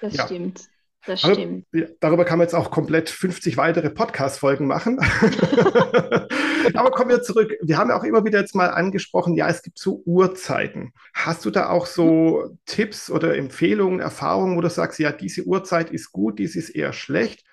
Das 0.00 0.14
ja. 0.14 0.26
stimmt. 0.26 0.68
Das 1.10 1.24
Aber 1.24 1.34
stimmt. 1.34 1.66
Darüber 1.98 2.24
kann 2.24 2.38
man 2.38 2.44
jetzt 2.44 2.54
auch 2.54 2.70
komplett 2.70 3.10
50 3.10 3.56
weitere 3.56 3.90
Podcast-Folgen 3.90 4.68
machen. 4.68 5.00
Aber 6.74 6.92
kommen 6.92 7.10
wir 7.10 7.20
zurück. 7.20 7.52
Wir 7.62 7.78
haben 7.78 7.90
ja 7.90 7.98
auch 7.98 8.04
immer 8.04 8.24
wieder 8.24 8.38
jetzt 8.38 8.54
mal 8.54 8.68
angesprochen, 8.68 9.34
ja, 9.34 9.48
es 9.48 9.62
gibt 9.62 9.76
so 9.76 10.04
Uhrzeiten. 10.06 10.92
Hast 11.12 11.44
du 11.44 11.50
da 11.50 11.68
auch 11.68 11.86
so 11.86 12.56
Tipps 12.64 13.10
oder 13.10 13.36
Empfehlungen, 13.36 13.98
Erfahrungen, 13.98 14.56
wo 14.56 14.60
du 14.60 14.70
sagst, 14.70 15.00
ja, 15.00 15.10
diese 15.10 15.42
Uhrzeit 15.42 15.90
ist 15.90 16.12
gut, 16.12 16.38
diese 16.38 16.60
ist 16.60 16.70
eher 16.70 16.92
schlecht? 16.92 17.44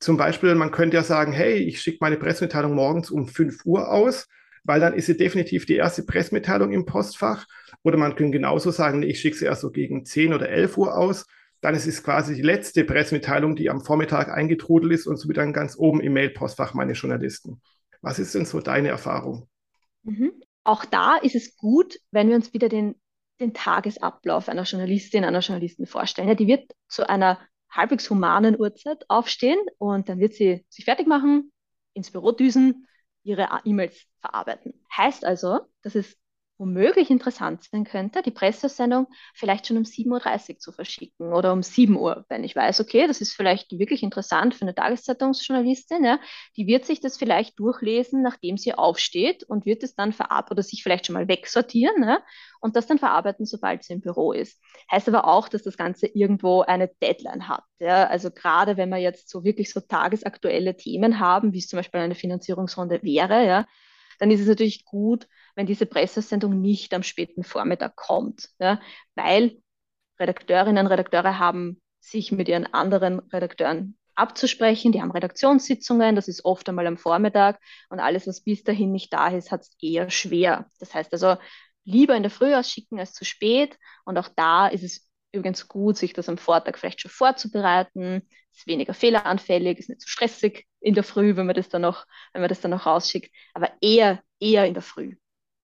Zum 0.00 0.18
Beispiel, 0.18 0.54
man 0.54 0.70
könnte 0.70 0.98
ja 0.98 1.02
sagen, 1.02 1.32
hey, 1.32 1.54
ich 1.54 1.80
schicke 1.80 1.98
meine 2.02 2.18
Pressemitteilung 2.18 2.74
morgens 2.74 3.10
um 3.10 3.26
5 3.26 3.64
Uhr 3.64 3.90
aus, 3.90 4.28
weil 4.64 4.80
dann 4.80 4.92
ist 4.92 5.06
sie 5.06 5.16
definitiv 5.16 5.64
die 5.64 5.76
erste 5.76 6.02
Pressemitteilung 6.02 6.72
im 6.72 6.84
Postfach. 6.84 7.46
Oder 7.84 7.96
man 7.96 8.16
könnte 8.16 8.32
genauso 8.32 8.70
sagen, 8.70 9.02
ich 9.02 9.18
schicke 9.18 9.38
sie 9.38 9.46
erst 9.46 9.62
so 9.62 9.70
gegen 9.70 10.04
10 10.04 10.34
oder 10.34 10.50
11 10.50 10.76
Uhr 10.76 10.94
aus 10.94 11.24
dann 11.60 11.74
ist 11.74 11.86
es 11.86 12.02
quasi 12.02 12.34
die 12.34 12.42
letzte 12.42 12.84
Pressemitteilung, 12.84 13.56
die 13.56 13.70
am 13.70 13.80
Vormittag 13.80 14.28
eingetrudelt 14.28 14.92
ist 14.92 15.06
und 15.06 15.16
somit 15.16 15.36
dann 15.36 15.52
ganz 15.52 15.76
oben 15.76 16.00
im 16.00 16.12
Mailpostfach 16.12 16.74
meine 16.74 16.92
Journalisten. 16.92 17.60
Was 18.00 18.18
ist 18.18 18.34
denn 18.34 18.46
so 18.46 18.60
deine 18.60 18.88
Erfahrung? 18.88 19.48
Mhm. 20.04 20.32
Auch 20.64 20.84
da 20.84 21.16
ist 21.16 21.34
es 21.34 21.56
gut, 21.56 21.98
wenn 22.10 22.28
wir 22.28 22.36
uns 22.36 22.52
wieder 22.52 22.68
den, 22.68 22.94
den 23.40 23.54
Tagesablauf 23.54 24.48
einer 24.48 24.62
Journalistin, 24.62 25.24
einer 25.24 25.40
Journalisten 25.40 25.86
vorstellen. 25.86 26.28
Ja, 26.28 26.34
die 26.34 26.46
wird 26.46 26.70
zu 26.88 27.08
einer 27.08 27.40
halbwegs 27.70 28.08
humanen 28.08 28.58
Uhrzeit 28.58 29.04
aufstehen 29.08 29.58
und 29.78 30.08
dann 30.08 30.20
wird 30.20 30.34
sie 30.34 30.64
sich 30.68 30.84
fertig 30.84 31.06
machen, 31.06 31.52
ins 31.92 32.10
Büro 32.10 32.32
düsen, 32.32 32.86
ihre 33.24 33.48
E-Mails 33.64 34.06
verarbeiten. 34.20 34.74
Heißt 34.96 35.24
also, 35.24 35.60
dass 35.82 35.94
es 35.94 36.16
womöglich 36.58 37.10
interessant 37.10 37.62
sein 37.64 37.84
könnte, 37.84 38.22
die 38.22 38.30
Pressesendung 38.30 39.06
vielleicht 39.34 39.66
schon 39.66 39.76
um 39.76 39.84
7.30 39.84 40.50
Uhr 40.50 40.58
zu 40.58 40.72
verschicken 40.72 41.32
oder 41.32 41.52
um 41.52 41.62
7 41.62 41.96
Uhr, 41.96 42.24
wenn 42.28 42.44
ich 42.44 42.54
weiß, 42.54 42.80
okay, 42.80 43.06
das 43.06 43.20
ist 43.20 43.32
vielleicht 43.32 43.78
wirklich 43.78 44.02
interessant 44.02 44.54
für 44.54 44.62
eine 44.62 44.74
Tageszeitungsjournalistin, 44.74 46.04
ja, 46.04 46.18
die 46.56 46.66
wird 46.66 46.84
sich 46.84 47.00
das 47.00 47.16
vielleicht 47.16 47.58
durchlesen, 47.58 48.22
nachdem 48.22 48.56
sie 48.56 48.74
aufsteht 48.74 49.44
und 49.44 49.66
wird 49.66 49.82
es 49.82 49.94
dann 49.94 50.12
verarbeiten 50.12 50.52
oder 50.52 50.62
sich 50.62 50.82
vielleicht 50.82 51.06
schon 51.06 51.14
mal 51.14 51.28
wegsortieren 51.28 52.02
ja, 52.02 52.20
und 52.60 52.76
das 52.76 52.86
dann 52.86 52.98
verarbeiten, 52.98 53.46
sobald 53.46 53.84
sie 53.84 53.94
im 53.94 54.00
Büro 54.00 54.32
ist. 54.32 54.60
Heißt 54.90 55.08
aber 55.08 55.26
auch, 55.26 55.48
dass 55.48 55.62
das 55.62 55.76
Ganze 55.76 56.06
irgendwo 56.06 56.62
eine 56.62 56.88
Deadline 57.00 57.48
hat. 57.48 57.62
Ja. 57.78 58.06
Also 58.08 58.30
gerade 58.30 58.76
wenn 58.76 58.88
wir 58.88 58.98
jetzt 58.98 59.28
so 59.30 59.44
wirklich 59.44 59.72
so 59.72 59.80
tagesaktuelle 59.80 60.76
Themen 60.76 61.20
haben, 61.20 61.52
wie 61.52 61.58
es 61.58 61.68
zum 61.68 61.78
Beispiel 61.78 62.00
eine 62.00 62.14
Finanzierungsrunde 62.14 63.02
wäre, 63.02 63.46
ja, 63.46 63.66
dann 64.18 64.30
ist 64.30 64.40
es 64.40 64.46
natürlich 64.46 64.84
gut, 64.84 65.26
wenn 65.54 65.66
diese 65.66 65.86
Pressesendung 65.86 66.60
nicht 66.60 66.92
am 66.94 67.02
späten 67.02 67.44
Vormittag 67.44 67.96
kommt, 67.96 68.48
ja, 68.58 68.80
weil 69.14 69.58
Redakteurinnen 70.18 70.86
und 70.86 70.92
Redakteure 70.92 71.38
haben 71.38 71.80
sich 72.00 72.32
mit 72.32 72.48
ihren 72.48 72.66
anderen 72.72 73.20
Redakteuren 73.20 73.96
abzusprechen. 74.14 74.92
Die 74.92 75.00
haben 75.00 75.10
Redaktionssitzungen, 75.12 76.16
das 76.16 76.28
ist 76.28 76.44
oft 76.44 76.68
einmal 76.68 76.86
am 76.86 76.98
Vormittag 76.98 77.60
und 77.88 78.00
alles, 78.00 78.26
was 78.26 78.40
bis 78.42 78.64
dahin 78.64 78.92
nicht 78.92 79.12
da 79.12 79.28
ist, 79.28 79.50
hat 79.50 79.62
es 79.62 79.76
eher 79.80 80.10
schwer. 80.10 80.66
Das 80.80 80.94
heißt 80.94 81.12
also, 81.12 81.36
lieber 81.84 82.16
in 82.16 82.22
der 82.22 82.30
Früh 82.30 82.54
ausschicken 82.54 82.98
als 82.98 83.12
zu 83.12 83.24
spät 83.24 83.76
und 84.04 84.18
auch 84.18 84.28
da 84.34 84.66
ist 84.66 84.82
es 84.82 85.08
übrigens 85.32 85.68
gut, 85.68 85.96
sich 85.96 86.12
das 86.12 86.28
am 86.28 86.38
Vortag 86.38 86.76
vielleicht 86.78 87.00
schon 87.00 87.10
vorzubereiten. 87.10 88.28
Ist 88.58 88.66
weniger 88.66 88.92
fehleranfällig, 88.92 89.78
ist 89.78 89.88
nicht 89.88 90.00
so 90.00 90.08
stressig 90.08 90.66
in 90.80 90.94
der 90.94 91.04
Früh, 91.04 91.36
wenn 91.36 91.46
man 91.46 91.54
das 91.54 91.68
dann 91.68 91.82
noch, 91.82 92.06
wenn 92.32 92.42
man 92.42 92.48
das 92.48 92.60
dann 92.60 92.72
noch 92.72 92.86
rausschickt, 92.86 93.32
aber 93.54 93.70
eher, 93.80 94.20
eher 94.40 94.66
in 94.66 94.74
der 94.74 94.82
Früh. 94.82 95.14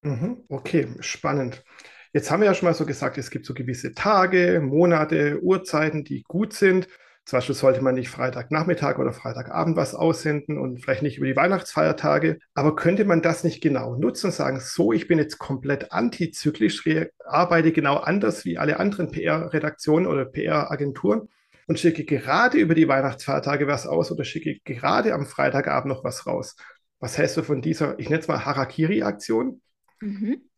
Mhm, 0.03 0.45
okay, 0.49 0.87
spannend. 1.01 1.65
Jetzt 2.13 2.31
haben 2.31 2.41
wir 2.41 2.47
ja 2.47 2.55
schon 2.55 2.69
mal 2.69 2.75
so 2.75 2.87
gesagt, 2.87 3.19
es 3.19 3.31
gibt 3.31 3.47
so 3.47 3.55
gewisse 3.55 3.95
Tage, 3.95 4.61
Monate, 4.63 5.41
Uhrzeiten, 5.43 6.05
die 6.05 6.23
gut 6.23 6.53
sind. 6.53 6.87
Zum 7.25 7.39
Beispiel 7.39 7.57
sollte 7.57 7.83
man 7.83 7.97
nicht 7.97 8.11
Freitagnachmittag 8.11 9.01
oder 9.01 9.13
Freitagabend 9.13 9.77
was 9.77 9.97
aussenden 9.97 10.57
und 10.57 10.79
vielleicht 10.81 11.03
nicht 11.03 11.17
über 11.17 11.27
die 11.27 11.35
Weihnachtsfeiertage. 11.35 12.39
Aber 12.55 12.77
könnte 12.77 13.05
man 13.07 13.23
das 13.23 13.43
nicht 13.43 13.61
genau 13.61 13.97
nutzen 13.97 14.27
und 14.27 14.33
sagen, 14.35 14.61
so, 14.61 14.93
ich 14.93 15.09
bin 15.09 15.19
jetzt 15.19 15.39
komplett 15.39 15.91
antizyklisch, 15.91 16.85
arbeite 17.25 17.73
genau 17.73 17.97
anders 17.97 18.45
wie 18.45 18.57
alle 18.57 18.79
anderen 18.79 19.11
PR-Redaktionen 19.11 20.07
oder 20.07 20.25
PR-Agenturen 20.27 21.29
und 21.67 21.79
schicke 21.79 22.05
gerade 22.05 22.59
über 22.59 22.75
die 22.75 22.89
Weihnachtsfeiertage 22.89 23.67
was 23.67 23.87
aus 23.87 24.11
oder 24.11 24.25
schicke 24.25 24.59
gerade 24.65 25.15
am 25.15 25.27
Freitagabend 25.27 25.95
noch 25.95 26.05
was 26.05 26.27
raus. 26.27 26.57
Was 27.01 27.19
hältst 27.19 27.37
du 27.37 27.43
von 27.43 27.63
dieser, 27.63 27.99
ich 27.99 28.09
nenne 28.09 28.21
es 28.21 28.29
mal 28.29 28.45
Harakiri-Aktion? 28.45 29.61
Mhm. 30.01 30.49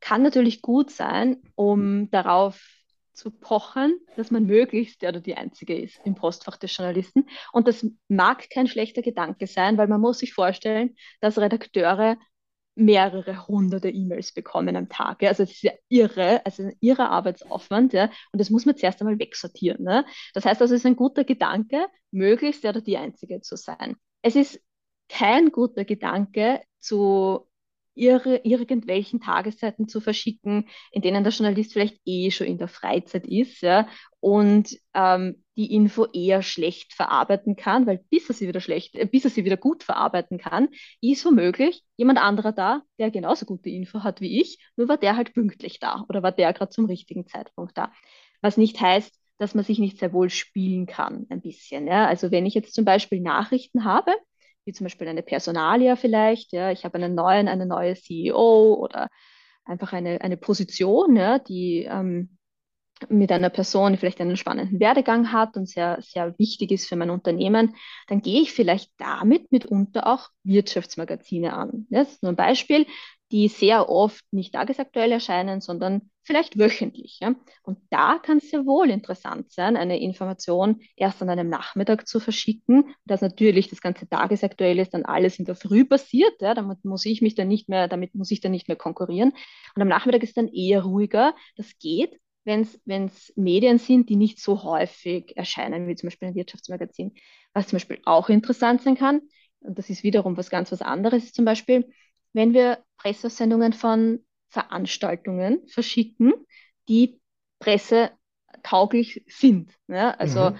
Kann 0.00 0.22
natürlich 0.22 0.62
gut 0.62 0.90
sein, 0.90 1.36
um 1.54 2.10
darauf 2.10 2.60
zu 3.16 3.30
pochen, 3.30 3.98
dass 4.16 4.30
man 4.30 4.44
möglichst 4.44 5.00
der 5.00 5.08
oder 5.08 5.20
die 5.20 5.36
Einzige 5.36 5.74
ist 5.74 5.98
im 6.04 6.14
Postfach 6.14 6.58
des 6.58 6.76
Journalisten. 6.76 7.26
Und 7.52 7.66
das 7.66 7.86
mag 8.08 8.50
kein 8.50 8.66
schlechter 8.66 9.00
Gedanke 9.00 9.46
sein, 9.46 9.78
weil 9.78 9.88
man 9.88 10.00
muss 10.00 10.18
sich 10.18 10.34
vorstellen, 10.34 10.96
dass 11.20 11.38
Redakteure 11.38 12.18
mehrere 12.76 13.48
hunderte 13.48 13.88
E-Mails 13.88 14.32
bekommen 14.32 14.76
am 14.76 14.88
Tag. 14.88 15.22
Ja. 15.22 15.30
Also 15.30 15.42
es 15.42 15.52
ist 15.52 15.62
ja 15.62 15.72
irre, 15.88 16.44
also 16.44 16.62
ein 16.62 16.76
irrer 16.80 17.10
Arbeitsaufwand, 17.10 17.92
ja. 17.92 18.10
Und 18.32 18.40
das 18.40 18.50
muss 18.50 18.66
man 18.66 18.76
zuerst 18.76 19.00
einmal 19.00 19.18
wegsortieren. 19.18 19.82
Ne? 19.82 20.04
Das 20.34 20.44
heißt 20.44 20.60
also, 20.60 20.74
es 20.74 20.82
ist 20.82 20.86
ein 20.86 20.96
guter 20.96 21.24
Gedanke, 21.24 21.86
möglichst 22.10 22.62
der 22.62 22.70
oder 22.70 22.82
die 22.82 22.98
Einzige 22.98 23.40
zu 23.40 23.56
sein. 23.56 23.96
Es 24.22 24.36
ist 24.36 24.60
kein 25.08 25.50
guter 25.50 25.84
Gedanke, 25.84 26.60
zu 26.80 27.45
ihre, 27.96 28.36
irgendwelchen 28.44 29.20
Tageszeiten 29.20 29.88
zu 29.88 30.00
verschicken, 30.00 30.68
in 30.92 31.02
denen 31.02 31.24
der 31.24 31.32
Journalist 31.32 31.72
vielleicht 31.72 31.98
eh 32.04 32.30
schon 32.30 32.46
in 32.46 32.58
der 32.58 32.68
Freizeit 32.68 33.26
ist 33.26 33.62
ja, 33.62 33.88
und 34.20 34.76
ähm, 34.94 35.42
die 35.56 35.72
Info 35.74 36.06
eher 36.12 36.42
schlecht 36.42 36.92
verarbeiten 36.92 37.56
kann, 37.56 37.86
weil 37.86 38.04
bis 38.10 38.28
er 38.28 38.34
sie 38.34 38.46
wieder 38.46 38.60
schlecht, 38.60 38.94
äh, 38.96 39.06
bis 39.06 39.24
er 39.24 39.30
sie 39.30 39.44
wieder 39.44 39.56
gut 39.56 39.82
verarbeiten 39.82 40.38
kann, 40.38 40.68
ist 41.00 41.24
womöglich 41.24 41.82
jemand 41.96 42.20
anderer 42.20 42.52
da, 42.52 42.82
der 42.98 43.10
genauso 43.10 43.46
gute 43.46 43.70
Info 43.70 44.04
hat 44.04 44.20
wie 44.20 44.40
ich, 44.40 44.58
nur 44.76 44.88
war 44.88 44.98
der 44.98 45.16
halt 45.16 45.32
pünktlich 45.32 45.80
da 45.80 46.04
oder 46.08 46.22
war 46.22 46.32
der 46.32 46.52
gerade 46.52 46.70
zum 46.70 46.84
richtigen 46.84 47.26
Zeitpunkt 47.26 47.76
da. 47.78 47.92
Was 48.42 48.58
nicht 48.58 48.80
heißt, 48.80 49.18
dass 49.38 49.54
man 49.54 49.64
sich 49.64 49.78
nicht 49.78 49.98
sehr 49.98 50.12
wohl 50.12 50.30
spielen 50.30 50.86
kann, 50.86 51.26
ein 51.30 51.40
bisschen. 51.40 51.86
Ja? 51.86 52.06
Also 52.06 52.30
wenn 52.30 52.46
ich 52.46 52.54
jetzt 52.54 52.74
zum 52.74 52.84
Beispiel 52.84 53.20
Nachrichten 53.20 53.84
habe, 53.84 54.12
wie 54.66 54.72
zum 54.72 54.84
Beispiel 54.84 55.08
eine 55.08 55.22
Personalia 55.22 55.96
vielleicht, 55.96 56.52
ja, 56.52 56.70
ich 56.70 56.84
habe 56.84 56.96
einen 56.96 57.14
neuen, 57.14 57.48
eine 57.48 57.66
neue 57.66 57.94
CEO 57.94 58.74
oder 58.74 59.08
einfach 59.64 59.92
eine, 59.92 60.20
eine 60.20 60.36
Position, 60.36 61.16
ja, 61.16 61.38
die 61.38 61.84
ähm, 61.88 62.36
mit 63.08 63.30
einer 63.30 63.50
Person, 63.50 63.96
vielleicht 63.96 64.20
einen 64.20 64.36
spannenden 64.36 64.80
Werdegang 64.80 65.30
hat 65.32 65.56
und 65.56 65.68
sehr, 65.68 65.98
sehr 66.00 66.38
wichtig 66.38 66.70
ist 66.72 66.88
für 66.88 66.96
mein 66.96 67.10
Unternehmen, 67.10 67.74
dann 68.08 68.22
gehe 68.22 68.40
ich 68.40 68.52
vielleicht 68.52 68.90
damit 68.96 69.52
mitunter 69.52 70.06
auch 70.06 70.30
Wirtschaftsmagazine 70.44 71.52
an. 71.52 71.86
Das 71.90 72.12
ist 72.12 72.22
nur 72.22 72.32
ein 72.32 72.36
Beispiel 72.36 72.86
die 73.32 73.48
sehr 73.48 73.88
oft 73.88 74.24
nicht 74.32 74.54
tagesaktuell 74.54 75.10
erscheinen, 75.10 75.60
sondern 75.60 76.10
vielleicht 76.22 76.58
wöchentlich. 76.58 77.18
Ja? 77.20 77.34
Und 77.62 77.78
da 77.90 78.18
kann 78.18 78.38
es 78.38 78.50
sehr 78.50 78.66
wohl 78.66 78.90
interessant 78.90 79.52
sein, 79.52 79.76
eine 79.76 80.00
Information 80.00 80.80
erst 80.96 81.22
an 81.22 81.30
einem 81.30 81.48
Nachmittag 81.48 82.06
zu 82.06 82.20
verschicken, 82.20 82.94
dass 83.04 83.22
natürlich 83.22 83.68
das 83.68 83.80
ganze 83.80 84.08
tagesaktuell 84.08 84.78
ist, 84.78 84.94
dann 84.94 85.04
alles 85.04 85.38
in 85.38 85.44
der 85.44 85.56
Früh 85.56 85.84
passiert. 85.84 86.40
Ja? 86.40 86.54
Damit 86.54 86.84
muss 86.84 87.04
ich 87.04 87.20
mich 87.20 87.34
dann 87.34 87.48
nicht 87.48 87.68
mehr, 87.68 87.88
damit 87.88 88.14
muss 88.14 88.30
ich 88.30 88.40
dann 88.40 88.52
nicht 88.52 88.68
mehr 88.68 88.76
konkurrieren. 88.76 89.32
Und 89.74 89.82
am 89.82 89.88
Nachmittag 89.88 90.22
ist 90.22 90.36
dann 90.36 90.48
eher 90.48 90.84
ruhiger. 90.84 91.34
Das 91.56 91.78
geht, 91.78 92.20
wenn 92.44 92.62
es 92.86 93.32
Medien 93.34 93.78
sind, 93.78 94.08
die 94.08 94.16
nicht 94.16 94.40
so 94.40 94.62
häufig 94.62 95.36
erscheinen, 95.36 95.88
wie 95.88 95.96
zum 95.96 96.08
Beispiel 96.08 96.28
ein 96.28 96.36
Wirtschaftsmagazin. 96.36 97.14
Was 97.54 97.68
zum 97.68 97.76
Beispiel 97.76 97.98
auch 98.04 98.28
interessant 98.28 98.82
sein 98.82 98.96
kann, 98.96 99.22
und 99.60 99.78
das 99.78 99.90
ist 99.90 100.04
wiederum 100.04 100.36
was 100.36 100.50
ganz 100.50 100.70
was 100.70 100.82
anderes, 100.82 101.24
ist 101.24 101.34
zum 101.34 101.44
Beispiel, 101.44 101.90
wenn 102.36 102.52
wir 102.52 102.84
Pressesendungen 102.98 103.72
von 103.72 104.22
Veranstaltungen 104.48 105.66
verschicken, 105.68 106.34
die 106.86 107.18
pressetauglich 107.60 109.24
sind. 109.26 109.72
Ja? 109.88 110.10
Also 110.10 110.50
mhm. 110.50 110.56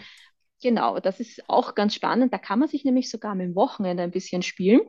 genau, 0.63 1.01
das 1.01 1.21
ist 1.21 1.49
auch 1.51 1.75
ganz 1.75 1.95
spannend. 1.95 2.33
Da 2.33 2.39
kann 2.39 2.59
man 2.59 2.69
sich 2.69 2.85
nämlich 2.85 3.11
sogar 3.11 3.33
am 3.33 3.55
Wochenende 3.55 4.03
ein 4.03 4.11
bisschen 4.11 4.43
spielen. 4.43 4.81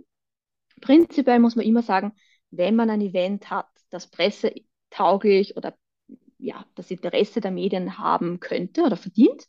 Prinzipiell 0.79 1.39
muss 1.39 1.57
man 1.57 1.65
immer 1.65 1.81
sagen, 1.81 2.13
wenn 2.51 2.77
man 2.77 2.89
ein 2.89 3.01
Event 3.01 3.49
hat, 3.49 3.67
das 3.89 4.09
pressetauglich 4.09 5.57
oder 5.57 5.75
ja, 6.37 6.65
das 6.75 6.89
Interesse 6.89 7.41
der 7.41 7.51
Medien 7.51 7.97
haben 7.97 8.39
könnte 8.39 8.83
oder 8.83 8.95
verdient, 8.95 9.43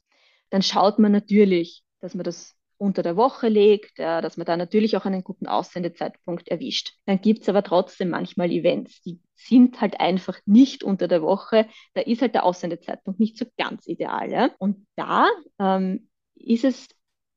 dann 0.51 0.63
schaut 0.63 0.99
man 0.99 1.13
natürlich, 1.13 1.85
dass 2.01 2.15
man 2.17 2.25
das 2.25 2.58
unter 2.79 3.03
der 3.03 3.17
Woche 3.17 3.49
legt, 3.49 3.99
ja, 3.99 4.21
dass 4.21 4.37
man 4.37 4.47
da 4.47 4.57
natürlich 4.57 4.97
auch 4.97 5.05
einen 5.05 5.25
guten 5.25 5.47
Aussendezeitpunkt 5.47 6.49
erwischt. 6.49 6.95
Dann 7.07 7.21
gibt 7.21 7.43
es 7.43 7.49
aber 7.49 7.63
trotzdem 7.63 8.11
manchmal 8.11 8.51
Events, 8.51 9.03
die 9.03 9.21
sind 9.35 9.81
halt 9.81 10.01
einfach 10.01 10.39
nicht 10.47 10.85
unter 10.85 11.09
der 11.09 11.23
Woche. 11.23 11.67
Da 11.95 12.03
ist 12.03 12.23
halt 12.23 12.35
der 12.35 12.45
Aussendezeitpunkt 12.45 13.21
nicht 13.21 13.37
so 13.37 13.47
ganz 13.57 13.87
ideal. 13.87 14.31
Ja? 14.31 14.51
Und 14.59 14.87
da 14.97 15.29
ähm, 15.59 16.09
ist, 16.35 16.65
es, 16.65 16.89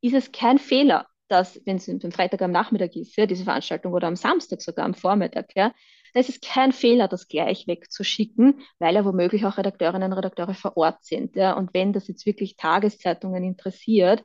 ist 0.02 0.16
es 0.16 0.32
kein 0.32 0.60
Fehler, 0.60 1.08
dass, 1.28 1.60
wenn 1.66 1.78
es 1.78 1.90
am 1.90 2.12
Freitag 2.12 2.42
am 2.42 2.52
Nachmittag 2.52 2.96
ist, 2.96 3.16
ja, 3.16 3.26
diese 3.26 3.46
Veranstaltung 3.46 3.94
oder 3.94 4.08
am 4.08 4.16
Samstag 4.16 4.62
sogar 4.62 4.86
am 4.86 4.94
Vormittag, 4.94 5.56
ja, 5.56 5.74
da 6.14 6.20
ist 6.20 6.30
es 6.30 6.42
kein 6.42 6.74
Fehler, 6.74 7.08
das 7.08 7.30
gleich 7.30 7.68
wegzuschicken, 7.68 8.62
weil 8.80 8.96
ja 8.96 9.06
womöglich 9.06 9.46
auch 9.46 9.58
Redakteurinnen 9.58 10.12
und 10.12 10.18
Redakteure 10.18 10.54
vor 10.54 10.76
Ort 10.76 11.04
sind. 11.04 11.36
Ja. 11.36 11.54
Und 11.54 11.74
wenn 11.74 11.94
das 11.94 12.08
jetzt 12.08 12.26
wirklich 12.26 12.58
Tageszeitungen 12.58 13.44
interessiert, 13.44 14.24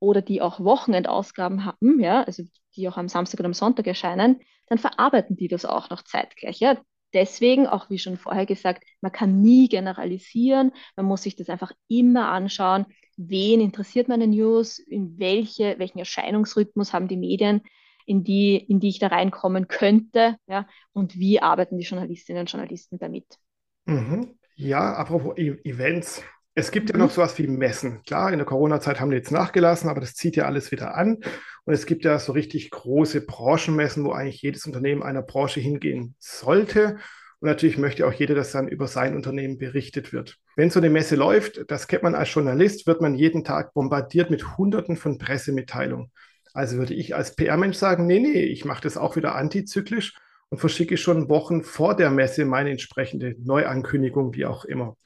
oder 0.00 0.22
die 0.22 0.42
auch 0.42 0.60
Wochenendausgaben 0.60 1.64
haben, 1.64 2.00
ja, 2.00 2.22
also 2.22 2.42
die 2.76 2.88
auch 2.88 2.96
am 2.96 3.08
Samstag 3.08 3.40
oder 3.40 3.46
am 3.46 3.54
Sonntag 3.54 3.86
erscheinen, 3.86 4.40
dann 4.66 4.78
verarbeiten 4.78 5.36
die 5.36 5.48
das 5.48 5.64
auch 5.64 5.90
noch 5.90 6.02
zeitgleich. 6.02 6.60
Ja. 6.60 6.76
Deswegen, 7.12 7.68
auch 7.68 7.90
wie 7.90 7.98
schon 7.98 8.16
vorher 8.16 8.44
gesagt, 8.44 8.82
man 9.00 9.12
kann 9.12 9.40
nie 9.40 9.68
generalisieren, 9.68 10.72
man 10.96 11.06
muss 11.06 11.22
sich 11.22 11.36
das 11.36 11.48
einfach 11.48 11.70
immer 11.86 12.28
anschauen, 12.28 12.86
wen 13.16 13.60
interessiert 13.60 14.08
meine 14.08 14.26
News, 14.26 14.80
in 14.80 15.16
welche, 15.18 15.78
welchen 15.78 16.00
Erscheinungsrhythmus 16.00 16.92
haben 16.92 17.06
die 17.06 17.16
Medien, 17.16 17.62
in 18.04 18.24
die, 18.24 18.56
in 18.56 18.80
die 18.80 18.88
ich 18.88 18.98
da 18.98 19.06
reinkommen 19.06 19.68
könnte, 19.68 20.36
ja, 20.48 20.66
und 20.92 21.16
wie 21.16 21.40
arbeiten 21.40 21.78
die 21.78 21.84
Journalistinnen 21.84 22.40
und 22.40 22.50
Journalisten 22.50 22.98
damit. 22.98 23.38
Mhm. 23.86 24.36
Ja, 24.56 24.94
apropos 24.94 25.36
e 25.36 25.56
Events, 25.64 26.22
es 26.54 26.70
gibt 26.70 26.90
ja 26.90 26.96
noch 26.96 27.10
mhm. 27.10 27.14
sowas 27.14 27.36
wie 27.38 27.46
Messen. 27.46 28.02
Klar, 28.02 28.32
in 28.32 28.38
der 28.38 28.46
Corona-Zeit 28.46 29.00
haben 29.00 29.10
die 29.10 29.16
jetzt 29.16 29.32
nachgelassen, 29.32 29.88
aber 29.88 30.00
das 30.00 30.14
zieht 30.14 30.36
ja 30.36 30.44
alles 30.44 30.70
wieder 30.70 30.94
an. 30.94 31.18
Und 31.64 31.74
es 31.74 31.86
gibt 31.86 32.04
ja 32.04 32.18
so 32.18 32.32
richtig 32.32 32.70
große 32.70 33.22
Branchenmessen, 33.22 34.04
wo 34.04 34.12
eigentlich 34.12 34.42
jedes 34.42 34.66
Unternehmen 34.66 35.02
einer 35.02 35.22
Branche 35.22 35.60
hingehen 35.60 36.14
sollte. 36.18 36.98
Und 37.40 37.48
natürlich 37.48 37.76
möchte 37.76 38.06
auch 38.06 38.12
jeder, 38.12 38.34
dass 38.34 38.52
dann 38.52 38.68
über 38.68 38.86
sein 38.86 39.16
Unternehmen 39.16 39.58
berichtet 39.58 40.12
wird. 40.12 40.38
Wenn 40.54 40.70
so 40.70 40.78
eine 40.78 40.90
Messe 40.90 41.16
läuft, 41.16 41.64
das 41.68 41.88
kennt 41.88 42.04
man 42.04 42.14
als 42.14 42.32
Journalist, 42.32 42.86
wird 42.86 43.00
man 43.00 43.14
jeden 43.14 43.44
Tag 43.44 43.74
bombardiert 43.74 44.30
mit 44.30 44.56
Hunderten 44.56 44.96
von 44.96 45.18
Pressemitteilungen. 45.18 46.12
Also 46.52 46.76
würde 46.76 46.94
ich 46.94 47.16
als 47.16 47.34
PR-Mensch 47.34 47.76
sagen, 47.76 48.06
nee, 48.06 48.20
nee, 48.20 48.44
ich 48.44 48.64
mache 48.64 48.82
das 48.82 48.96
auch 48.96 49.16
wieder 49.16 49.34
antizyklisch 49.34 50.14
und 50.50 50.58
verschicke 50.58 50.96
schon 50.96 51.28
Wochen 51.28 51.64
vor 51.64 51.96
der 51.96 52.10
Messe 52.10 52.44
meine 52.44 52.70
entsprechende 52.70 53.34
Neuankündigung, 53.40 54.34
wie 54.34 54.46
auch 54.46 54.64
immer. 54.64 54.96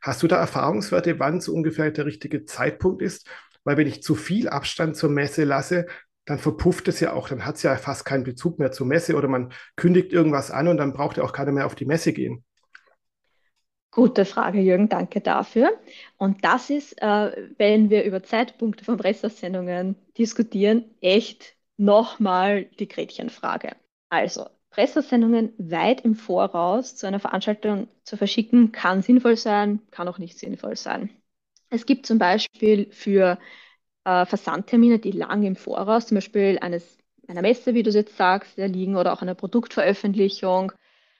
Hast 0.00 0.22
du 0.22 0.26
da 0.26 0.38
Erfahrungswerte, 0.38 1.18
wann 1.18 1.40
so 1.40 1.52
ungefähr 1.52 1.90
der 1.90 2.06
richtige 2.06 2.44
Zeitpunkt 2.44 3.02
ist? 3.02 3.28
Weil 3.64 3.76
wenn 3.76 3.86
ich 3.86 4.02
zu 4.02 4.14
viel 4.14 4.48
Abstand 4.48 4.96
zur 4.96 5.10
Messe 5.10 5.44
lasse, 5.44 5.86
dann 6.24 6.38
verpufft 6.38 6.88
es 6.88 7.00
ja 7.00 7.12
auch, 7.12 7.28
dann 7.28 7.44
hat 7.44 7.56
es 7.56 7.62
ja 7.62 7.76
fast 7.76 8.04
keinen 8.04 8.24
Bezug 8.24 8.58
mehr 8.58 8.72
zur 8.72 8.86
Messe 8.86 9.16
oder 9.16 9.28
man 9.28 9.52
kündigt 9.76 10.12
irgendwas 10.12 10.50
an 10.50 10.68
und 10.68 10.76
dann 10.76 10.92
braucht 10.92 11.16
ja 11.16 11.24
auch 11.24 11.32
keiner 11.32 11.52
mehr 11.52 11.66
auf 11.66 11.74
die 11.74 11.86
Messe 11.86 12.12
gehen. 12.12 12.44
Gute 13.92 14.24
Frage, 14.24 14.60
Jürgen, 14.60 14.88
danke 14.88 15.20
dafür. 15.20 15.76
Und 16.16 16.44
das 16.44 16.70
ist, 16.70 16.92
äh, 17.02 17.48
wenn 17.58 17.90
wir 17.90 18.04
über 18.04 18.22
Zeitpunkte 18.22 18.84
von 18.84 18.96
Pressesendungen 18.96 19.96
diskutieren, 20.16 20.84
echt 21.00 21.56
nochmal 21.76 22.66
die 22.78 22.86
Gretchenfrage. 22.86 23.74
Also, 24.08 24.46
Pressesendungen 24.70 25.52
weit 25.58 26.02
im 26.02 26.14
Voraus 26.14 26.96
zu 26.96 27.06
einer 27.06 27.20
Veranstaltung 27.20 27.88
zu 28.04 28.16
verschicken, 28.16 28.72
kann 28.72 29.02
sinnvoll 29.02 29.36
sein, 29.36 29.80
kann 29.90 30.08
auch 30.08 30.18
nicht 30.18 30.38
sinnvoll 30.38 30.76
sein. 30.76 31.10
Es 31.70 31.86
gibt 31.86 32.06
zum 32.06 32.18
Beispiel 32.18 32.90
für 32.92 33.38
äh, 34.04 34.26
Versandtermine, 34.26 34.98
die 34.98 35.12
lang 35.12 35.42
im 35.42 35.56
Voraus, 35.56 36.06
zum 36.06 36.16
Beispiel 36.16 36.58
eines, 36.60 36.98
einer 37.26 37.42
Messe, 37.42 37.74
wie 37.74 37.82
du 37.82 37.90
es 37.90 37.96
jetzt 37.96 38.16
sagst, 38.16 38.56
liegen 38.56 38.96
oder 38.96 39.12
auch 39.12 39.22
einer 39.22 39.34
Produktveröffentlichung, 39.34 40.72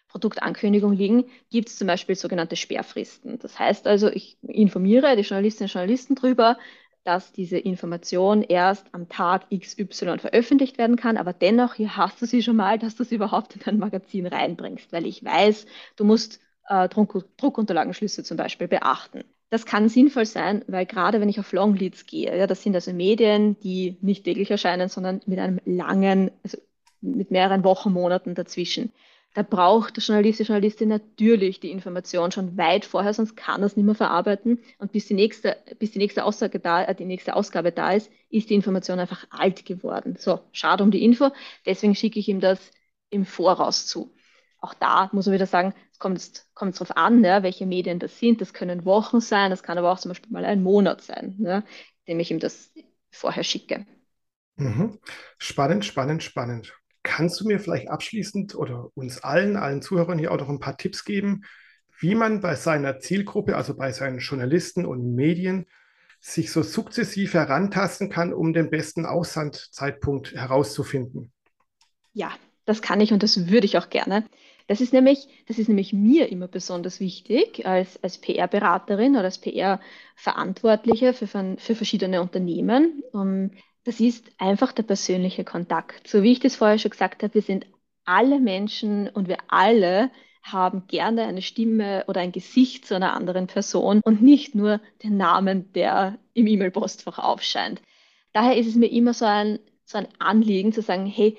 Produktankündigung 0.09 0.93
liegen, 0.93 1.27
gibt 1.51 1.69
es 1.69 1.79
zum 1.79 1.87
Beispiel 1.87 2.17
sogenannte 2.17 2.57
Sperrfristen. 2.57 3.39
Das 3.39 3.59
heißt 3.59 3.87
also, 3.87 4.09
ich 4.09 4.39
informiere 4.43 5.15
die 5.17 5.23
Journalistinnen 5.23 5.69
und 5.69 5.75
Journalisten 5.75 6.17
darüber, 6.17 6.59
dass 7.05 7.33
diese 7.33 7.59
Information 7.59 8.43
erst 8.43 8.87
am 8.93 9.09
Tag 9.09 9.47
XY 9.51 10.19
veröffentlicht 10.19 10.79
werden 10.79 10.97
kann, 10.97 11.17
aber 11.17 11.33
dennoch, 11.33 11.75
hier 11.75 11.97
hast 11.97 12.21
du 12.21 12.27
sie 12.27 12.43
schon 12.43 12.57
mal, 12.57 12.79
dass 12.79 12.97
du 12.97 13.05
sie 13.05 13.15
überhaupt 13.15 13.57
in 13.57 13.63
dein 13.65 13.79
Magazin 13.79 14.27
reinbringst, 14.27 14.93
weil 14.93 15.07
ich 15.07 15.25
weiß, 15.25 15.67
du 15.97 16.05
musst 16.05 16.41
äh, 16.69 16.89
Druck, 16.89 17.25
Druckunterlagenschlüsse 17.37 18.23
zum 18.23 18.37
Beispiel 18.37 18.69
beachten. 18.69 19.25
Das 19.49 19.67
kann 19.67 19.89
sinnvoll 19.89 20.27
sein, 20.27 20.65
weil 20.69 20.87
gerade 20.87 21.21
wenn 21.21 21.29
ich 21.29 21.41
auf 21.41 21.53
Longleads 21.53 22.07
gehe, 22.07 22.37
ja, 22.37 22.47
das 22.47 22.63
sind 22.63 22.75
also 22.75 22.93
Medien, 22.93 23.59
die 23.61 23.99
nicht 24.01 24.25
täglich 24.25 24.51
erscheinen, 24.51 24.89
sondern 24.89 25.21
mit 25.27 25.41
einem 25.41 25.61
langen, 25.65 26.31
also 26.45 26.59
mit 27.01 27.31
mehreren 27.31 27.65
Wochen, 27.65 27.93
Monaten 27.93 28.35
dazwischen 28.35 28.93
da 29.35 29.43
braucht 29.43 29.97
der 29.97 30.03
Journalist, 30.03 30.41
die 30.41 30.45
Journalistin 30.45 30.89
natürlich 30.89 31.61
die 31.61 31.71
Information 31.71 32.33
schon 32.33 32.57
weit 32.57 32.85
vorher, 32.85 33.15
sonst 33.15 33.37
kann 33.37 33.63
er 33.63 33.67
es 33.67 33.77
nicht 33.77 33.87
mehr 33.87 33.95
verarbeiten. 33.95 34.59
Und 34.79 34.93
bis 34.93 35.07
die 35.07 35.15
nächste, 35.15 35.57
bis 35.79 35.93
die 35.93 35.99
nächste 35.99 36.25
Aussage 36.25 36.59
da, 36.59 36.85
äh, 36.85 36.95
die 36.95 37.05
nächste 37.05 37.37
Ausgabe 37.37 37.71
da 37.71 37.93
ist, 37.93 38.11
ist 38.29 38.51
die 38.51 38.55
Information 38.55 38.99
einfach 38.99 39.27
alt 39.31 39.65
geworden. 39.65 40.17
So, 40.19 40.41
schade 40.53 40.83
um 40.83 40.91
die 40.91 41.05
Info. 41.05 41.31
Deswegen 41.65 41.95
schicke 41.95 42.19
ich 42.19 42.29
ihm 42.29 42.41
das 42.41 42.59
im 43.11 43.25
Voraus 43.25 43.87
zu. 43.87 44.13
Auch 44.59 44.75
da 44.75 45.09
muss 45.13 45.27
man 45.27 45.35
wieder 45.35 45.47
sagen, 45.47 45.75
es 45.93 45.99
kommt 45.99 46.45
kommt 46.55 46.75
darauf 46.75 46.97
an, 46.97 47.25
ja, 47.25 47.43
welche 47.43 47.67
Medien 47.67 47.99
das 47.99 48.19
sind. 48.19 48.41
Das 48.41 48.53
können 48.53 48.85
Wochen 48.85 49.21
sein, 49.21 49.51
das 49.51 49.63
kann 49.63 49.79
aber 49.79 49.93
auch 49.93 49.99
zum 49.99 50.11
Beispiel 50.11 50.33
mal 50.33 50.45
ein 50.45 50.63
Monat 50.63 51.03
sein, 51.03 51.37
ja, 51.39 51.63
dem 52.09 52.21
ich 52.21 52.31
ihm 52.31 52.41
das 52.41 52.73
vorher 53.11 53.45
schicke. 53.45 53.87
Mhm. 54.57 54.99
Spannend, 55.39 55.85
spannend, 55.85 56.23
spannend. 56.23 56.80
Kannst 57.21 57.39
du 57.39 57.47
mir 57.47 57.61
vielleicht 57.61 57.91
abschließend 57.91 58.55
oder 58.55 58.89
uns 58.95 59.23
allen, 59.23 59.57
allen 59.57 59.83
Zuhörern 59.83 60.19
hier 60.19 60.33
auch 60.33 60.39
noch 60.39 60.49
ein 60.49 60.59
paar 60.59 60.79
Tipps 60.79 61.05
geben, 61.05 61.43
wie 61.99 62.15
man 62.15 62.41
bei 62.41 62.55
seiner 62.55 62.99
Zielgruppe, 62.99 63.57
also 63.57 63.77
bei 63.77 63.93
seinen 63.93 64.21
Journalisten 64.21 64.87
und 64.87 65.15
Medien, 65.15 65.67
sich 66.19 66.51
so 66.51 66.63
sukzessiv 66.63 67.35
herantasten 67.35 68.09
kann, 68.09 68.33
um 68.33 68.55
den 68.55 68.71
besten 68.71 69.05
Aussandzeitpunkt 69.05 70.33
herauszufinden? 70.33 71.31
Ja, 72.15 72.33
Das 72.65 72.81
kann 72.81 73.03
ich 73.03 73.13
und 73.13 73.23
das 73.23 73.51
würde 73.51 73.67
ich 73.67 73.77
auch 73.77 73.91
gerne. 73.91 74.25
Das 74.67 74.81
ist 74.81 74.95
nämlich, 74.95 75.29
das 75.47 75.59
ist 75.59 75.69
nämlich 75.69 75.93
mir 75.93 76.31
immer 76.31 76.49
besonders 76.49 77.01
wichtig 77.01 77.67
als, 77.67 78.03
als 78.03 78.17
PR-Beraterin 78.17 79.13
oder 79.13 79.25
als 79.25 79.37
PR-Verantwortliche 79.37 81.13
für, 81.13 81.27
für 81.27 81.75
verschiedene 81.75 82.23
Unternehmen. 82.23 83.03
Um, 83.13 83.51
das 83.91 83.99
ist 83.99 84.31
einfach 84.39 84.71
der 84.71 84.85
persönliche 84.85 85.43
Kontakt. 85.43 86.07
So 86.07 86.23
wie 86.23 86.31
ich 86.31 86.39
das 86.39 86.55
vorher 86.55 86.79
schon 86.79 86.93
gesagt 86.93 87.25
habe, 87.25 87.35
wir 87.35 87.43
sind 87.43 87.67
alle 88.05 88.39
Menschen 88.39 89.09
und 89.09 89.27
wir 89.27 89.39
alle 89.49 90.13
haben 90.45 90.87
gerne 90.87 91.25
eine 91.25 91.43
Stimme 91.43 92.05
oder 92.07 92.21
ein 92.21 92.31
Gesicht 92.31 92.87
zu 92.87 92.95
einer 92.95 93.15
anderen 93.15 93.49
Person 93.49 94.01
und 94.05 94.23
nicht 94.23 94.55
nur 94.55 94.81
den 95.03 95.17
Namen, 95.17 95.73
der 95.73 96.21
im 96.35 96.47
E-Mail-Postfach 96.47 97.19
aufscheint. 97.19 97.83
Daher 98.33 98.57
ist 98.57 98.69
es 98.69 98.77
mir 98.77 98.87
immer 98.87 99.13
so 99.13 99.25
ein, 99.25 99.59
so 99.85 99.99
ein 99.99 100.07
Anliegen 100.21 100.73
zu 100.73 100.83
sagen, 100.83 101.07
hey, 101.07 101.37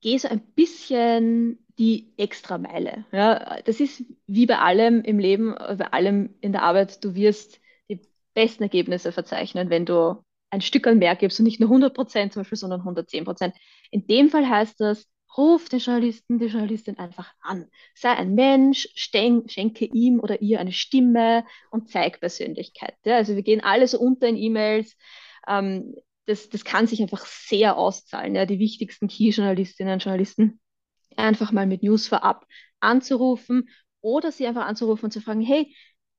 geh 0.00 0.18
so 0.18 0.26
ein 0.26 0.40
bisschen 0.40 1.64
die 1.78 2.12
Extrameile. 2.16 3.04
Ja, 3.12 3.60
das 3.64 3.78
ist 3.78 4.02
wie 4.26 4.46
bei 4.46 4.58
allem 4.58 5.02
im 5.02 5.20
Leben, 5.20 5.54
bei 5.54 5.86
allem 5.92 6.34
in 6.40 6.50
der 6.50 6.64
Arbeit, 6.64 7.04
du 7.04 7.14
wirst 7.14 7.60
die 7.88 8.00
besten 8.34 8.64
Ergebnisse 8.64 9.12
verzeichnen, 9.12 9.70
wenn 9.70 9.86
du 9.86 10.20
ein 10.52 10.60
Stück 10.60 10.86
an 10.86 10.98
mehr 10.98 11.16
gibst 11.16 11.40
und 11.40 11.44
nicht 11.44 11.60
nur 11.60 11.70
100 11.70 11.94
Prozent 11.94 12.32
zum 12.32 12.42
Beispiel, 12.42 12.58
sondern 12.58 12.80
110 12.80 13.24
Prozent. 13.24 13.54
In 13.90 14.06
dem 14.06 14.28
Fall 14.28 14.48
heißt 14.48 14.78
das, 14.80 15.08
ruf 15.36 15.70
den 15.70 15.78
Journalisten, 15.78 16.38
die 16.38 16.46
Journalistin 16.46 16.98
einfach 16.98 17.32
an. 17.40 17.68
Sei 17.94 18.10
ein 18.10 18.34
Mensch, 18.34 18.86
schenke 18.94 19.86
ihm 19.86 20.20
oder 20.20 20.42
ihr 20.42 20.60
eine 20.60 20.72
Stimme 20.72 21.46
und 21.70 21.88
zeig 21.88 22.20
Persönlichkeit. 22.20 22.94
Ja, 23.04 23.16
also 23.16 23.34
wir 23.34 23.42
gehen 23.42 23.62
alle 23.62 23.88
so 23.88 23.98
unter 23.98 24.28
in 24.28 24.36
E-Mails. 24.36 24.94
Ähm, 25.48 25.94
das, 26.26 26.50
das 26.50 26.64
kann 26.64 26.86
sich 26.86 27.00
einfach 27.00 27.24
sehr 27.24 27.78
auszahlen. 27.78 28.34
Ja, 28.34 28.44
die 28.44 28.58
wichtigsten 28.58 29.08
Key-Journalistinnen 29.08 29.94
und 29.94 30.04
Journalisten 30.04 30.60
einfach 31.16 31.50
mal 31.50 31.66
mit 31.66 31.82
News 31.82 32.06
vorab 32.06 32.46
anzurufen 32.80 33.70
oder 34.02 34.32
sie 34.32 34.46
einfach 34.46 34.66
anzurufen 34.66 35.06
und 35.06 35.12
zu 35.12 35.22
fragen, 35.22 35.40
hey, 35.40 35.74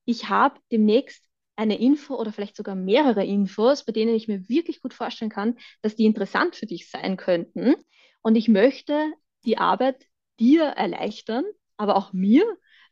ich 0.06 0.30
habe 0.30 0.60
demnächst 0.72 1.24
eine 1.56 1.80
Info 1.80 2.16
oder 2.16 2.32
vielleicht 2.32 2.56
sogar 2.56 2.76
mehrere 2.76 3.26
Infos, 3.26 3.86
bei 3.86 3.92
denen 3.92 4.16
ich 4.16 4.28
mir 4.28 4.48
wirklich 4.50 4.82
gut 4.82 4.94
vorstellen 4.94 5.32
kann, 5.32 5.58
dass 5.82 5.96
die 5.96 6.06
interessant 6.06 6.56
für 6.56 6.66
dich 6.66 6.90
sein 6.90 7.18
könnten. 7.18 7.76
Und 8.22 8.36
ich 8.36 8.48
möchte 8.48 9.12
die 9.46 9.58
Arbeit 9.58 10.06
dir 10.40 10.64
erleichtern, 10.64 11.44
aber 11.78 11.96
auch 11.96 12.14
mir, 12.14 12.44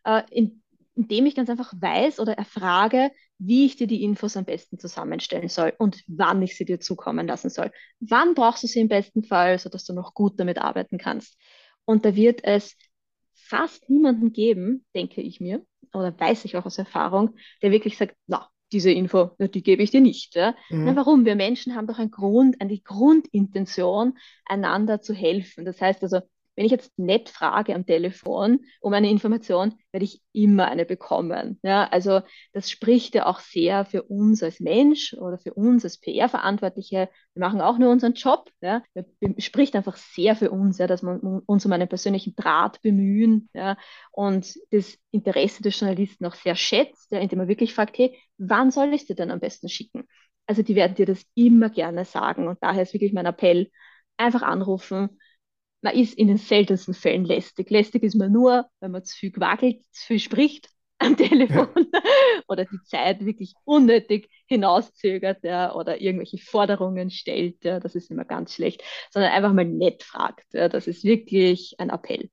äh, 0.04 0.22
in, 0.30 0.62
indem 0.96 1.26
ich 1.26 1.36
ganz 1.36 1.50
einfach 1.50 1.74
weiß 1.76 2.20
oder 2.20 2.34
erfrage, 2.34 3.12
wie 3.40 3.66
ich 3.66 3.76
dir 3.76 3.88
die 3.88 4.04
Infos 4.04 4.38
am 4.38 4.46
besten 4.46 4.78
zusammenstellen 4.78 5.50
soll 5.50 5.74
und 5.80 6.04
wann 6.08 6.42
ich 6.42 6.56
sie 6.56 6.66
dir 6.66 6.80
zukommen 6.80 7.26
lassen 7.26 7.50
soll. 7.50 7.72
Wann 8.00 8.36
brauchst 8.36 8.64
du 8.64 8.68
sie 8.68 8.82
im 8.82 8.88
besten 8.88 9.24
Fall, 9.24 9.58
sodass 9.58 9.86
du 9.86 9.94
noch 9.94 10.14
gut 10.14 10.40
damit 10.40 10.60
arbeiten 10.60 11.00
kannst. 11.00 11.38
Und 11.86 12.06
da 12.06 12.16
wird 12.16 12.44
es 12.44 12.78
fast 13.34 13.90
niemanden 13.90 14.32
geben, 14.32 14.86
denke 14.94 15.22
ich 15.22 15.40
mir, 15.42 15.66
oder 15.94 16.18
weiß 16.18 16.46
ich 16.46 16.56
auch 16.56 16.66
aus 16.66 16.78
Erfahrung, 16.78 17.36
der 17.62 17.72
wirklich 17.72 17.98
sagt, 17.98 18.16
na, 18.28 18.51
diese 18.72 18.92
Info, 18.92 19.32
die 19.40 19.64
gebe 19.64 19.84
ich 19.84 19.92
dir 19.92 20.02
nicht. 20.02 20.36
Ja? 20.36 20.56
Mhm. 20.70 20.86
Na, 20.86 20.96
warum? 20.96 21.26
Wir 21.26 21.36
Menschen 21.36 21.76
haben 21.76 21.88
doch 21.88 22.00
einen 22.00 22.12
Grund, 22.12 22.62
eine 22.62 22.78
Grundintention, 22.80 24.18
einander 24.46 25.02
zu 25.02 25.14
helfen. 25.14 25.66
Das 25.66 25.82
heißt 25.82 26.04
also, 26.04 26.22
wenn 26.56 26.66
ich 26.66 26.72
jetzt 26.72 26.98
nett 26.98 27.30
frage 27.30 27.74
am 27.74 27.86
Telefon 27.86 28.60
um 28.82 28.94
eine 28.94 29.10
Information, 29.10 29.74
werde 29.92 30.06
ich 30.06 30.22
immer 30.34 30.68
eine 30.68 30.86
bekommen. 30.86 31.60
Ja, 31.64 31.88
also 31.90 32.22
das 32.54 32.70
spricht 32.70 33.16
ja 33.16 33.26
auch 33.26 33.40
sehr 33.40 33.86
für 33.86 34.04
uns 34.04 34.44
als 34.44 34.60
Mensch 34.60 35.14
oder 35.14 35.38
für 35.38 35.54
uns 35.54 35.84
als 35.84 36.00
PR-Verantwortliche. 36.00 37.10
Wir 37.34 37.40
machen 37.40 37.62
auch 37.62 37.78
nur 37.78 37.90
unseren 37.90 38.14
Job. 38.14 38.50
Ja, 38.62 38.84
das 38.94 39.06
spricht 39.40 39.76
einfach 39.76 39.98
sehr 39.98 40.36
für 40.36 40.52
uns, 40.52 40.78
ja, 40.78 40.88
dass 40.88 41.04
wir 41.04 41.20
uns 41.46 41.66
um 41.66 41.72
einen 41.72 41.88
persönlichen 41.88 42.36
Draht 42.36 42.82
bemühen 42.82 43.50
ja, 43.54 43.78
und 44.12 44.54
das 44.72 44.98
Interesse 45.12 45.64
des 45.64 45.80
Journalisten 45.80 46.26
auch 46.26 46.36
sehr 46.36 46.56
schätzt, 46.56 47.12
ja, 47.12 47.20
indem 47.20 47.40
er 47.40 47.48
wirklich 47.48 47.74
fragt, 47.74 47.98
hey, 47.98 48.18
wann 48.38 48.72
soll 48.72 48.94
ich 48.94 49.06
dir 49.06 49.16
denn 49.16 49.32
am 49.32 49.40
besten 49.40 49.70
schicken? 49.70 50.04
Also 50.48 50.64
die 50.64 50.76
werden 50.76 50.96
dir 50.96 51.06
das 51.06 51.24
immer 51.36 51.70
gerne 51.70 52.04
sagen 52.06 52.48
und 52.48 52.58
daher 52.62 52.84
ist 52.84 52.94
wirklich 52.94 53.14
mein 53.14 53.26
Appell, 53.26 53.70
einfach 54.18 54.42
anrufen, 54.42 55.20
man 55.82 55.96
ist 55.96 56.14
in 56.18 56.28
den 56.28 56.38
seltensten 56.38 56.94
Fällen 56.94 57.26
lästig. 57.26 57.70
Lästig 57.70 58.04
ist 58.04 58.16
man 58.16 58.32
nur, 58.32 58.68
wenn 58.80 58.92
man 58.92 59.04
zu 59.04 59.16
viel 59.16 59.32
quackelt, 59.32 59.84
zu 59.92 60.08
viel 60.08 60.20
spricht 60.20 60.70
am 61.00 61.18
Telefon 61.18 61.68
ja. 61.76 62.02
oder 62.48 62.66
die 62.66 62.82
Zeit 62.86 63.26
wirklich 63.26 63.54
unnötig 63.64 64.30
hinauszögert 64.46 65.44
ja, 65.44 65.74
oder 65.74 66.00
irgendwelche 66.00 66.38
Forderungen 66.38 67.10
stellt. 67.10 67.64
Ja, 67.64 67.80
das 67.80 67.96
ist 67.96 68.12
immer 68.12 68.26
ganz 68.26 68.54
schlecht, 68.54 68.84
sondern 69.10 69.32
einfach 69.32 69.54
mal 69.54 69.66
nett 69.66 70.04
fragt. 70.04 70.54
Ja, 70.54 70.70
das 70.70 70.88
ist 70.88 71.04
wirklich 71.04 71.76
ein 71.80 71.90
Appell. 71.90 72.30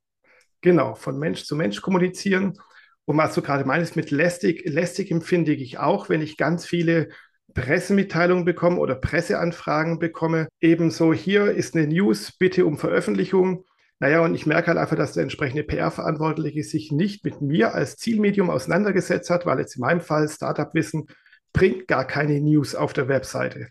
Genau, 0.60 0.94
von 0.94 1.18
Mensch 1.18 1.44
zu 1.44 1.56
Mensch 1.56 1.80
kommunizieren. 1.80 2.58
Und 3.04 3.16
was 3.16 3.34
du 3.34 3.40
gerade 3.40 3.64
meinst 3.64 3.96
mit 3.96 4.10
lästig, 4.10 4.68
lästig 4.68 5.10
empfinde 5.10 5.54
ich 5.54 5.78
auch, 5.78 6.10
wenn 6.10 6.20
ich 6.20 6.36
ganz 6.36 6.66
viele 6.66 7.08
Pressemitteilungen 7.54 8.44
bekomme 8.44 8.78
oder 8.78 8.94
Presseanfragen 8.94 9.98
bekomme. 9.98 10.48
Ebenso 10.60 11.12
hier 11.12 11.50
ist 11.52 11.74
eine 11.74 11.86
News, 11.86 12.32
bitte 12.32 12.66
um 12.66 12.78
Veröffentlichung. 12.78 13.64
Naja, 14.00 14.20
und 14.20 14.34
ich 14.34 14.46
merke 14.46 14.68
halt 14.68 14.78
einfach, 14.78 14.96
dass 14.96 15.12
der 15.12 15.24
entsprechende 15.24 15.64
PR-Verantwortliche 15.64 16.62
sich 16.62 16.92
nicht 16.92 17.24
mit 17.24 17.40
mir 17.40 17.74
als 17.74 17.96
Zielmedium 17.96 18.48
auseinandergesetzt 18.48 19.28
hat, 19.28 19.44
weil 19.44 19.58
jetzt 19.58 19.76
in 19.76 19.80
meinem 19.80 20.00
Fall 20.00 20.28
Startup-Wissen 20.28 21.06
bringt 21.52 21.88
gar 21.88 22.06
keine 22.06 22.40
News 22.40 22.74
auf 22.74 22.92
der 22.92 23.08
Webseite. 23.08 23.68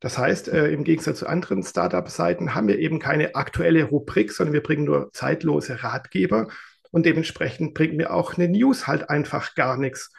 Das 0.00 0.18
heißt, 0.18 0.48
äh, 0.48 0.70
im 0.72 0.84
Gegensatz 0.84 1.20
zu 1.20 1.26
anderen 1.26 1.62
Startup-Seiten 1.62 2.54
haben 2.54 2.68
wir 2.68 2.78
eben 2.78 2.98
keine 2.98 3.34
aktuelle 3.34 3.84
Rubrik, 3.84 4.32
sondern 4.32 4.54
wir 4.54 4.62
bringen 4.62 4.84
nur 4.84 5.10
zeitlose 5.12 5.82
Ratgeber 5.82 6.48
und 6.90 7.04
dementsprechend 7.04 7.74
bringt 7.74 7.96
mir 7.96 8.12
auch 8.12 8.36
eine 8.36 8.48
News 8.48 8.86
halt 8.86 9.10
einfach 9.10 9.54
gar 9.54 9.76
nichts. 9.76 10.12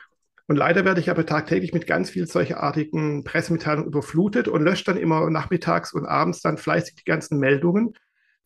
Und 0.50 0.56
leider 0.56 0.84
werde 0.84 1.00
ich 1.00 1.12
aber 1.12 1.28
tagtäglich 1.28 1.76
mit 1.76 1.86
ganz 1.86 2.10
viel 2.10 2.26
solcherartigen 2.26 3.24
Pressemitteilungen 3.24 3.86
überflutet 3.86 4.48
und 4.48 4.64
lösche 4.64 4.84
dann 4.84 4.98
immer 4.98 5.30
nachmittags 5.30 5.94
und 5.94 6.08
abends 6.08 6.42
dann 6.42 6.58
fleißig 6.58 6.96
die 6.96 7.04
ganzen 7.04 7.38
Meldungen, 7.38 7.94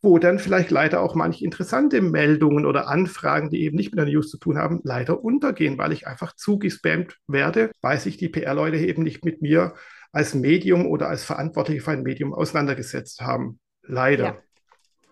wo 0.02 0.18
dann 0.18 0.38
vielleicht 0.38 0.70
leider 0.70 1.00
auch 1.00 1.14
manche 1.14 1.46
interessante 1.46 2.02
Meldungen 2.02 2.66
oder 2.66 2.88
Anfragen, 2.88 3.48
die 3.48 3.62
eben 3.62 3.76
nicht 3.78 3.92
mit 3.92 3.98
der 3.98 4.04
News 4.04 4.28
zu 4.28 4.36
tun 4.36 4.58
haben, 4.58 4.82
leider 4.84 5.24
untergehen, 5.24 5.78
weil 5.78 5.92
ich 5.92 6.06
einfach 6.06 6.36
zugespammt 6.36 7.16
werde, 7.26 7.70
weil 7.80 7.98
sich 7.98 8.18
die 8.18 8.28
PR-Leute 8.28 8.76
eben 8.76 9.02
nicht 9.02 9.24
mit 9.24 9.40
mir 9.40 9.72
als 10.12 10.34
Medium 10.34 10.84
oder 10.84 11.08
als 11.08 11.24
Verantwortliche 11.24 11.80
für 11.80 11.92
ein 11.92 12.02
Medium 12.02 12.34
auseinandergesetzt 12.34 13.22
haben. 13.22 13.60
Leider. 13.80 14.24
Ja. 14.24 14.38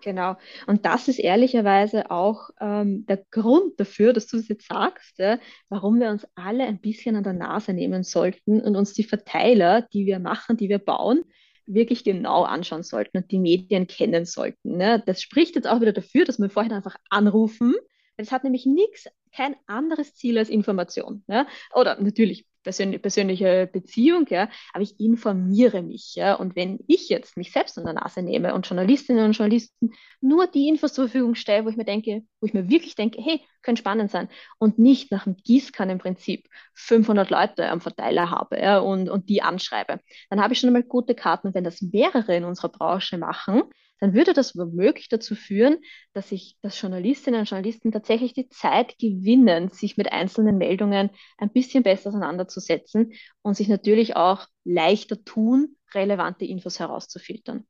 Genau. 0.02 0.36
Und 0.66 0.84
das 0.84 1.08
ist 1.08 1.18
ehrlicherweise 1.18 2.10
auch 2.10 2.50
ähm, 2.60 3.06
der 3.06 3.24
Grund 3.30 3.78
dafür, 3.78 4.12
dass 4.12 4.26
du 4.26 4.36
es 4.36 4.48
jetzt 4.48 4.66
sagst, 4.66 5.18
ja, 5.18 5.38
warum 5.68 6.00
wir 6.00 6.10
uns 6.10 6.26
alle 6.34 6.64
ein 6.64 6.80
bisschen 6.80 7.16
an 7.16 7.24
der 7.24 7.32
Nase 7.32 7.72
nehmen 7.72 8.02
sollten 8.02 8.60
und 8.60 8.76
uns 8.76 8.92
die 8.92 9.04
Verteiler, 9.04 9.82
die 9.92 10.04
wir 10.06 10.18
machen, 10.18 10.56
die 10.56 10.68
wir 10.68 10.78
bauen, 10.78 11.22
wirklich 11.66 12.04
genau 12.04 12.42
anschauen 12.42 12.82
sollten 12.82 13.18
und 13.18 13.30
die 13.30 13.38
Medien 13.38 13.86
kennen 13.86 14.24
sollten. 14.24 14.76
Ne? 14.76 15.02
Das 15.06 15.22
spricht 15.22 15.54
jetzt 15.54 15.68
auch 15.68 15.80
wieder 15.80 15.92
dafür, 15.92 16.24
dass 16.24 16.40
wir 16.40 16.50
vorhin 16.50 16.72
einfach 16.72 16.96
anrufen. 17.08 17.74
Es 18.16 18.32
hat 18.32 18.44
nämlich 18.44 18.66
nichts, 18.66 19.06
kein 19.34 19.54
anderes 19.66 20.14
Ziel 20.14 20.38
als 20.38 20.50
Information. 20.50 21.24
Ja? 21.28 21.46
Oder 21.74 22.00
natürlich 22.00 22.44
persönliche, 22.62 22.98
persönliche 23.00 23.68
Beziehung, 23.72 24.26
ja, 24.28 24.48
aber 24.72 24.82
ich 24.82 24.98
informiere 25.00 25.82
mich, 25.82 26.14
ja, 26.14 26.34
und 26.34 26.56
wenn 26.56 26.78
ich 26.86 27.08
jetzt 27.08 27.36
mich 27.36 27.52
selbst 27.52 27.78
an 27.78 27.84
der 27.84 27.94
Nase 27.94 28.22
nehme 28.22 28.54
und 28.54 28.66
Journalistinnen 28.66 29.24
und 29.24 29.32
Journalisten 29.32 29.92
nur 30.20 30.46
die 30.46 30.68
Infos 30.68 30.92
zur 30.92 31.08
Verfügung 31.08 31.34
stelle, 31.34 31.64
wo 31.64 31.68
ich 31.68 31.76
mir 31.76 31.84
denke, 31.84 32.22
wo 32.40 32.46
ich 32.46 32.54
mir 32.54 32.68
wirklich 32.68 32.94
denke, 32.94 33.20
hey, 33.22 33.40
könnte 33.62 33.80
spannend 33.80 34.10
sein. 34.10 34.28
Und 34.58 34.78
nicht 34.78 35.10
nach 35.10 35.24
dem 35.24 35.36
Gießkannenprinzip 35.36 36.48
500 36.74 37.30
Leute 37.30 37.68
am 37.68 37.80
Verteiler 37.80 38.30
habe, 38.30 38.60
ja, 38.60 38.78
und, 38.78 39.08
und 39.08 39.28
die 39.28 39.42
anschreibe, 39.42 40.00
dann 40.30 40.40
habe 40.40 40.54
ich 40.54 40.60
schon 40.60 40.68
einmal 40.68 40.82
gute 40.82 41.14
Karten. 41.14 41.48
Und 41.48 41.54
wenn 41.54 41.64
das 41.64 41.82
mehrere 41.82 42.36
in 42.36 42.44
unserer 42.44 42.68
Branche 42.68 43.18
machen, 43.18 43.62
dann 44.02 44.14
würde 44.14 44.32
das 44.32 44.56
womöglich 44.56 45.08
dazu 45.08 45.36
führen, 45.36 45.78
dass 46.12 46.30
sich, 46.30 46.56
dass 46.60 46.80
Journalistinnen 46.80 47.38
und 47.38 47.48
Journalisten 47.48 47.92
tatsächlich 47.92 48.34
die 48.34 48.48
Zeit 48.48 48.98
gewinnen, 48.98 49.68
sich 49.68 49.96
mit 49.96 50.10
einzelnen 50.10 50.58
Meldungen 50.58 51.10
ein 51.38 51.52
bisschen 51.52 51.84
besser 51.84 52.08
auseinanderzusetzen 52.08 53.12
und 53.42 53.56
sich 53.56 53.68
natürlich 53.68 54.16
auch 54.16 54.48
leichter 54.64 55.22
tun, 55.24 55.76
relevante 55.94 56.44
Infos 56.44 56.80
herauszufiltern. 56.80 57.64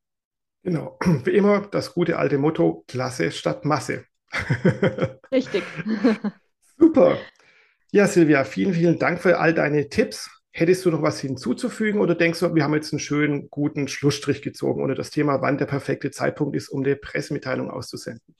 Genau, 0.62 0.99
wie 1.25 1.33
immer 1.33 1.68
das 1.71 1.92
gute 1.92 2.16
alte 2.16 2.38
Motto, 2.38 2.83
Klasse 2.88 3.31
statt 3.31 3.66
Masse. 3.66 4.07
Richtig. 5.31 5.64
Super. 6.79 7.18
Ja, 7.90 8.07
Silvia, 8.07 8.45
vielen, 8.45 8.73
vielen 8.73 8.99
Dank 8.99 9.21
für 9.21 9.38
all 9.38 9.53
deine 9.53 9.90
Tipps. 9.90 10.31
Hättest 10.55 10.85
du 10.85 10.91
noch 10.91 11.01
was 11.01 11.19
hinzuzufügen 11.19 12.01
oder 12.01 12.15
denkst 12.15 12.41
du, 12.41 12.55
wir 12.55 12.62
haben 12.62 12.75
jetzt 12.75 12.93
einen 12.93 13.01
schönen, 13.01 13.49
guten 13.49 13.88
Schlussstrich 13.88 14.43
gezogen 14.43 14.83
oder 14.83 14.95
das 14.95 15.11
Thema, 15.11 15.41
wann 15.41 15.57
der 15.57 15.65
perfekte 15.65 16.11
Zeitpunkt 16.11 16.55
ist, 16.55 16.69
um 16.69 16.85
eine 16.85 16.95
Pressemitteilung 16.95 17.71
auszusenden? 17.71 18.35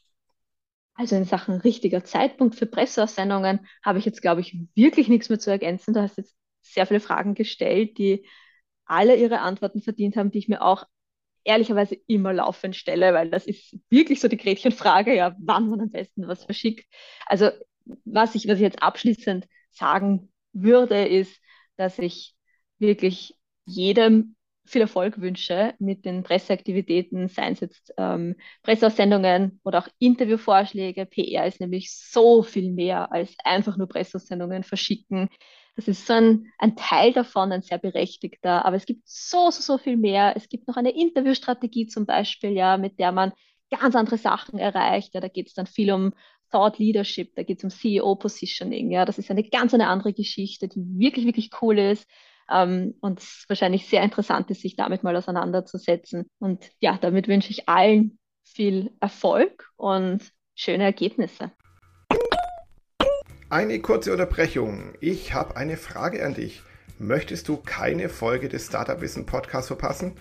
Also 0.94 1.16
in 1.16 1.25
Sachen 1.25 1.57
richtiger 1.57 2.05
Zeitpunkt 2.05 2.55
für 2.55 2.66
Presseaussendungen 2.66 3.66
habe 3.83 3.98
ich 3.98 4.05
jetzt, 4.05 4.20
glaube 4.20 4.42
ich, 4.42 4.59
wirklich 4.75 5.09
nichts 5.09 5.31
mehr 5.31 5.38
zu 5.38 5.51
ergänzen. 5.51 5.94
Du 5.94 6.03
hast 6.03 6.18
jetzt 6.18 6.37
sehr 6.61 6.87
viele 6.87 7.01
Fragen 7.01 7.35
gestellt, 7.35 7.96
die 7.96 8.27
alle 8.85 9.16
ihre 9.16 9.40
Antworten 9.40 9.81
verdient 9.81 10.16
haben, 10.16 10.31
die 10.31 10.38
ich 10.38 10.48
mir 10.48 10.61
auch 10.61 10.85
ehrlicherweise 11.44 11.96
immer 12.07 12.35
laufend 12.35 12.77
stelle, 12.77 13.14
weil 13.14 13.31
das 13.31 13.46
ist 13.46 13.77
wirklich 13.88 14.20
so 14.20 14.29
die 14.29 14.37
Gretchenfrage, 14.37 15.14
ja, 15.14 15.35
wann 15.38 15.68
man 15.70 15.81
am 15.81 15.90
besten 15.90 16.29
was 16.29 16.44
verschickt. 16.44 16.87
Also 17.27 17.51
was 18.05 18.35
ich, 18.35 18.46
was 18.46 18.57
ich 18.57 18.62
jetzt 18.62 18.83
abschließend 18.83 19.48
sagen 19.70 20.31
würde, 20.53 21.07
ist, 21.07 21.40
dass 21.83 21.99
ich 21.99 22.35
wirklich 22.79 23.35
jedem 23.64 24.37
viel 24.64 24.83
Erfolg 24.83 25.21
wünsche 25.21 25.75
mit 25.81 26.05
den 26.05 26.23
Presseaktivitäten, 26.23 27.29
seien 27.29 27.55
es 27.55 27.61
jetzt 27.61 27.92
ähm, 27.99 28.37
Presseaussendungen 28.62 29.61
oder 29.64 29.81
auch 29.81 29.88
Interviewvorschläge. 29.99 31.05
PR 31.07 31.47
ist 31.47 31.61
nämlich 31.61 31.92
so 31.92 32.42
viel 32.42 32.71
mehr 32.73 33.11
als 33.12 33.35
einfach 33.45 33.77
nur 33.77 33.88
Presseaussendungen 33.88 34.62
verschicken. 34.62 35.29
Das 35.77 35.88
ist 35.88 36.07
so 36.07 36.12
ein, 36.12 36.53
ein 36.59 36.77
Teil 36.77 37.12
davon, 37.12 37.51
ein 37.53 37.62
sehr 37.62 37.79
berechtigter, 37.79 38.64
aber 38.64 38.77
es 38.77 38.87
gibt 38.87 39.03
so, 39.09 39.51
so, 39.51 39.62
so 39.62 39.79
viel 39.79 39.97
mehr. 39.97 40.35
Es 40.37 40.49
gibt 40.49 40.68
noch 40.68 40.77
eine 40.77 40.90
Interviewstrategie 40.95 41.87
zum 41.87 42.07
Beispiel, 42.07 42.51
ja, 42.51 42.77
mit 42.77 42.99
der 42.99 43.11
man 43.12 43.33
ganz 43.71 43.97
andere 43.97 44.18
Sachen 44.18 44.59
erreicht. 44.59 45.14
Ja, 45.14 45.21
da 45.21 45.29
geht 45.29 45.49
es 45.49 45.55
dann 45.55 45.66
viel 45.66 45.92
um 45.92 46.12
Thought 46.53 46.79
Leadership, 46.79 47.35
da 47.35 47.43
geht 47.43 47.59
es 47.59 47.65
um 47.65 47.71
CEO 47.71 48.15
Positioning. 48.15 48.91
Ja, 48.91 49.05
das 49.05 49.19
ist 49.19 49.31
eine 49.31 49.43
ganz 49.43 49.75
eine 49.75 49.88
andere 49.88 50.12
Geschichte, 50.12 50.69
die 50.69 50.81
wirklich, 50.99 51.27
wirklich 51.27 51.51
cool 51.61 51.79
ist. 51.79 52.07
Ähm, 52.51 52.95
und 53.01 53.21
es 53.21 53.45
wahrscheinlich 53.49 53.87
sehr 53.87 54.03
interessant 54.03 54.51
ist, 54.51 54.61
sich 54.61 54.77
damit 54.77 55.03
mal 55.03 55.17
auseinanderzusetzen. 55.17 56.31
Und 56.38 56.71
ja, 56.81 56.99
damit 57.01 57.27
wünsche 57.27 57.51
ich 57.51 57.69
allen 57.69 58.19
viel 58.45 58.93
Erfolg 59.01 59.71
und 59.77 60.21
schöne 60.55 60.85
Ergebnisse. 60.85 61.53
Eine 63.49 63.81
kurze 63.81 64.12
Unterbrechung. 64.12 64.95
Ich 65.01 65.35
habe 65.35 65.57
eine 65.57 65.77
Frage 65.77 66.25
an 66.25 66.35
dich. 66.35 66.62
Möchtest 66.99 67.49
du 67.49 67.57
keine 67.57 68.09
Folge 68.09 68.49
des 68.49 68.67
Startup 68.67 69.01
Wissen 69.01 69.27
Podcasts 69.27 69.69
verpassen? 69.69 70.15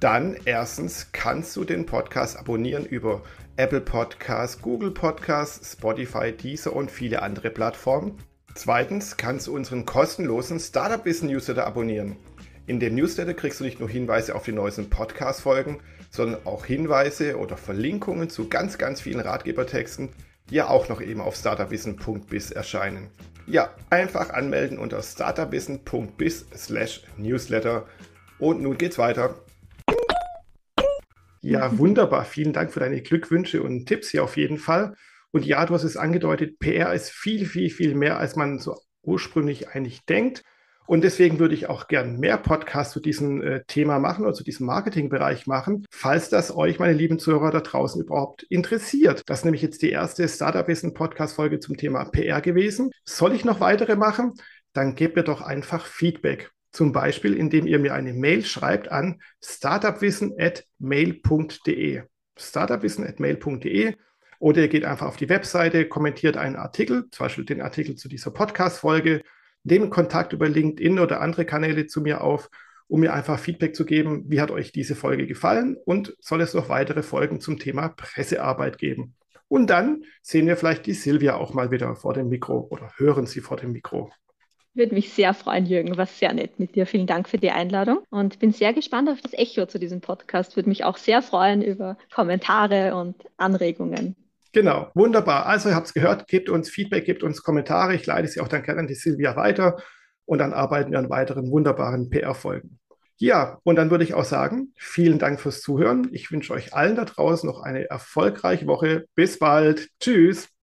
Dann 0.00 0.36
erstens 0.46 1.12
kannst 1.12 1.54
du 1.54 1.64
den 1.64 1.86
Podcast 1.86 2.36
abonnieren 2.36 2.84
über 2.84 3.22
Apple 3.56 3.82
Podcasts, 3.82 4.62
Google 4.62 4.92
Podcasts, 4.92 5.72
Spotify, 5.72 6.32
Deezer 6.32 6.74
und 6.74 6.90
viele 6.90 7.20
andere 7.20 7.50
Plattformen. 7.50 8.16
Zweitens 8.54 9.18
kannst 9.18 9.46
du 9.46 9.54
unseren 9.54 9.84
kostenlosen 9.84 10.58
Startup 10.58 11.04
Wissen 11.04 11.28
Newsletter 11.28 11.66
abonnieren. 11.66 12.16
In 12.66 12.80
dem 12.80 12.94
Newsletter 12.94 13.34
kriegst 13.34 13.60
du 13.60 13.64
nicht 13.64 13.78
nur 13.78 13.90
Hinweise 13.90 14.34
auf 14.34 14.44
die 14.44 14.52
neuesten 14.52 14.88
Podcast-Folgen, 14.88 15.80
sondern 16.10 16.46
auch 16.46 16.64
Hinweise 16.64 17.36
oder 17.36 17.58
Verlinkungen 17.58 18.30
zu 18.30 18.48
ganz, 18.48 18.78
ganz 18.78 19.02
vielen 19.02 19.20
Ratgebertexten, 19.20 20.08
die 20.48 20.54
ja 20.54 20.68
auch 20.68 20.88
noch 20.88 21.02
eben 21.02 21.20
auf 21.20 21.36
startupwissen.biz 21.36 22.52
erscheinen. 22.52 23.10
Ja, 23.46 23.74
einfach 23.90 24.30
anmelden 24.30 24.78
unter 24.78 25.02
startupwissen.biz 25.02 26.46
slash 26.56 27.02
newsletter. 27.18 27.86
Und 28.38 28.62
nun 28.62 28.78
geht's 28.78 28.96
weiter. 28.96 29.34
Ja, 31.42 31.76
wunderbar. 31.76 32.24
Vielen 32.24 32.52
Dank 32.52 32.72
für 32.72 32.80
deine 32.80 33.02
Glückwünsche 33.02 33.62
und 33.62 33.86
Tipps 33.86 34.10
hier 34.10 34.22
auf 34.22 34.36
jeden 34.36 34.58
Fall. 34.58 34.94
Und 35.32 35.44
ja, 35.44 35.66
du 35.66 35.74
hast 35.74 35.82
es 35.82 35.96
angedeutet, 35.96 36.58
PR 36.60 36.94
ist 36.94 37.10
viel, 37.10 37.46
viel, 37.46 37.68
viel 37.68 37.94
mehr, 37.94 38.18
als 38.18 38.36
man 38.36 38.58
so 38.58 38.78
ursprünglich 39.02 39.70
eigentlich 39.70 40.04
denkt. 40.04 40.44
Und 40.86 41.02
deswegen 41.02 41.38
würde 41.38 41.54
ich 41.54 41.68
auch 41.68 41.88
gern 41.88 42.18
mehr 42.20 42.36
Podcasts 42.36 42.92
zu 42.92 43.00
diesem 43.00 43.42
äh, 43.42 43.64
Thema 43.66 43.98
machen 43.98 44.24
oder 44.24 44.34
zu 44.34 44.44
diesem 44.44 44.66
Marketingbereich 44.66 45.46
machen, 45.46 45.86
falls 45.90 46.28
das 46.28 46.54
euch, 46.54 46.78
meine 46.78 46.92
lieben 46.92 47.18
Zuhörer 47.18 47.50
da 47.50 47.60
draußen, 47.60 48.02
überhaupt 48.02 48.42
interessiert. 48.44 49.22
Das 49.26 49.40
ist 49.40 49.44
nämlich 49.44 49.62
jetzt 49.62 49.82
die 49.82 49.90
erste 49.90 50.28
Startup 50.28 50.66
Wissen 50.68 50.94
Podcast 50.94 51.34
Folge 51.34 51.60
zum 51.60 51.76
Thema 51.76 52.04
PR 52.04 52.40
gewesen. 52.40 52.90
Soll 53.04 53.34
ich 53.34 53.44
noch 53.44 53.60
weitere 53.60 53.96
machen? 53.96 54.34
Dann 54.74 54.94
gebt 54.94 55.16
mir 55.16 55.24
doch 55.24 55.40
einfach 55.40 55.86
Feedback. 55.86 56.50
Zum 56.72 56.92
Beispiel, 56.92 57.34
indem 57.34 57.66
ihr 57.66 57.78
mir 57.78 57.94
eine 57.94 58.14
Mail 58.14 58.44
schreibt 58.44 58.90
an 58.90 59.20
startupwissen@mail.de. 59.42 62.02
startupwissen@mail.de 62.36 63.94
oder 64.38 64.62
ihr 64.62 64.68
geht 64.68 64.84
einfach 64.84 65.06
auf 65.06 65.16
die 65.16 65.28
Webseite, 65.28 65.86
kommentiert 65.86 66.36
einen 66.36 66.56
Artikel, 66.56 67.08
zum 67.10 67.26
Beispiel 67.26 67.44
den 67.44 67.60
Artikel 67.60 67.94
zu 67.94 68.08
dieser 68.08 68.30
Podcast-Folge, 68.30 69.22
nehmt 69.64 69.90
Kontakt 69.90 70.32
über 70.32 70.48
LinkedIn 70.48 70.98
oder 70.98 71.20
andere 71.20 71.44
Kanäle 71.44 71.86
zu 71.86 72.00
mir 72.00 72.22
auf, 72.22 72.50
um 72.88 73.00
mir 73.00 73.12
einfach 73.12 73.38
Feedback 73.38 73.76
zu 73.76 73.84
geben, 73.84 74.24
wie 74.28 74.40
hat 74.40 74.50
euch 74.50 74.72
diese 74.72 74.96
Folge 74.96 75.26
gefallen 75.26 75.76
und 75.84 76.16
soll 76.20 76.40
es 76.40 76.54
noch 76.54 76.68
weitere 76.68 77.02
Folgen 77.02 77.40
zum 77.40 77.58
Thema 77.58 77.88
Pressearbeit 77.88 78.78
geben. 78.78 79.14
Und 79.48 79.68
dann 79.68 80.04
sehen 80.22 80.46
wir 80.46 80.56
vielleicht 80.56 80.86
die 80.86 80.94
Silvia 80.94 81.36
auch 81.36 81.54
mal 81.54 81.70
wieder 81.70 81.94
vor 81.94 82.14
dem 82.14 82.28
Mikro 82.28 82.66
oder 82.70 82.90
hören 82.96 83.26
sie 83.26 83.42
vor 83.42 83.58
dem 83.58 83.72
Mikro. 83.72 84.10
Würde 84.74 84.94
mich 84.94 85.12
sehr 85.12 85.34
freuen, 85.34 85.66
Jürgen. 85.66 85.96
War 85.98 86.06
sehr 86.06 86.32
nett 86.32 86.58
mit 86.58 86.74
dir. 86.74 86.86
Vielen 86.86 87.06
Dank 87.06 87.28
für 87.28 87.36
die 87.36 87.50
Einladung 87.50 88.00
und 88.10 88.38
bin 88.38 88.52
sehr 88.52 88.72
gespannt 88.72 89.10
auf 89.10 89.20
das 89.20 89.34
Echo 89.34 89.66
zu 89.66 89.78
diesem 89.78 90.00
Podcast. 90.00 90.56
Würde 90.56 90.70
mich 90.70 90.84
auch 90.84 90.96
sehr 90.96 91.20
freuen 91.20 91.60
über 91.60 91.98
Kommentare 92.14 92.94
und 92.94 93.16
Anregungen. 93.36 94.16
Genau, 94.52 94.90
wunderbar. 94.94 95.46
Also 95.46 95.68
ihr 95.68 95.74
habt 95.74 95.88
es 95.88 95.94
gehört, 95.94 96.26
gebt 96.26 96.48
uns 96.48 96.70
Feedback, 96.70 97.04
gebt 97.04 97.22
uns 97.22 97.42
Kommentare. 97.42 97.94
Ich 97.94 98.06
leite 98.06 98.28
sie 98.28 98.40
auch 98.40 98.48
dann 98.48 98.62
gerne 98.62 98.80
an 98.80 98.86
die 98.86 98.94
Silvia 98.94 99.36
weiter 99.36 99.76
und 100.24 100.38
dann 100.38 100.52
arbeiten 100.52 100.90
wir 100.90 100.98
an 100.98 101.10
weiteren 101.10 101.50
wunderbaren 101.50 102.08
PR-Folgen. 102.10 102.78
Ja, 103.16 103.58
und 103.62 103.76
dann 103.76 103.90
würde 103.90 104.04
ich 104.04 104.14
auch 104.14 104.24
sagen, 104.24 104.72
vielen 104.76 105.18
Dank 105.18 105.40
fürs 105.40 105.60
Zuhören. 105.60 106.08
Ich 106.12 106.30
wünsche 106.32 106.52
euch 106.52 106.74
allen 106.74 106.96
da 106.96 107.04
draußen 107.04 107.46
noch 107.46 107.60
eine 107.60 107.88
erfolgreiche 107.88 108.66
Woche. 108.66 109.04
Bis 109.14 109.38
bald. 109.38 109.88
Tschüss. 110.00 110.52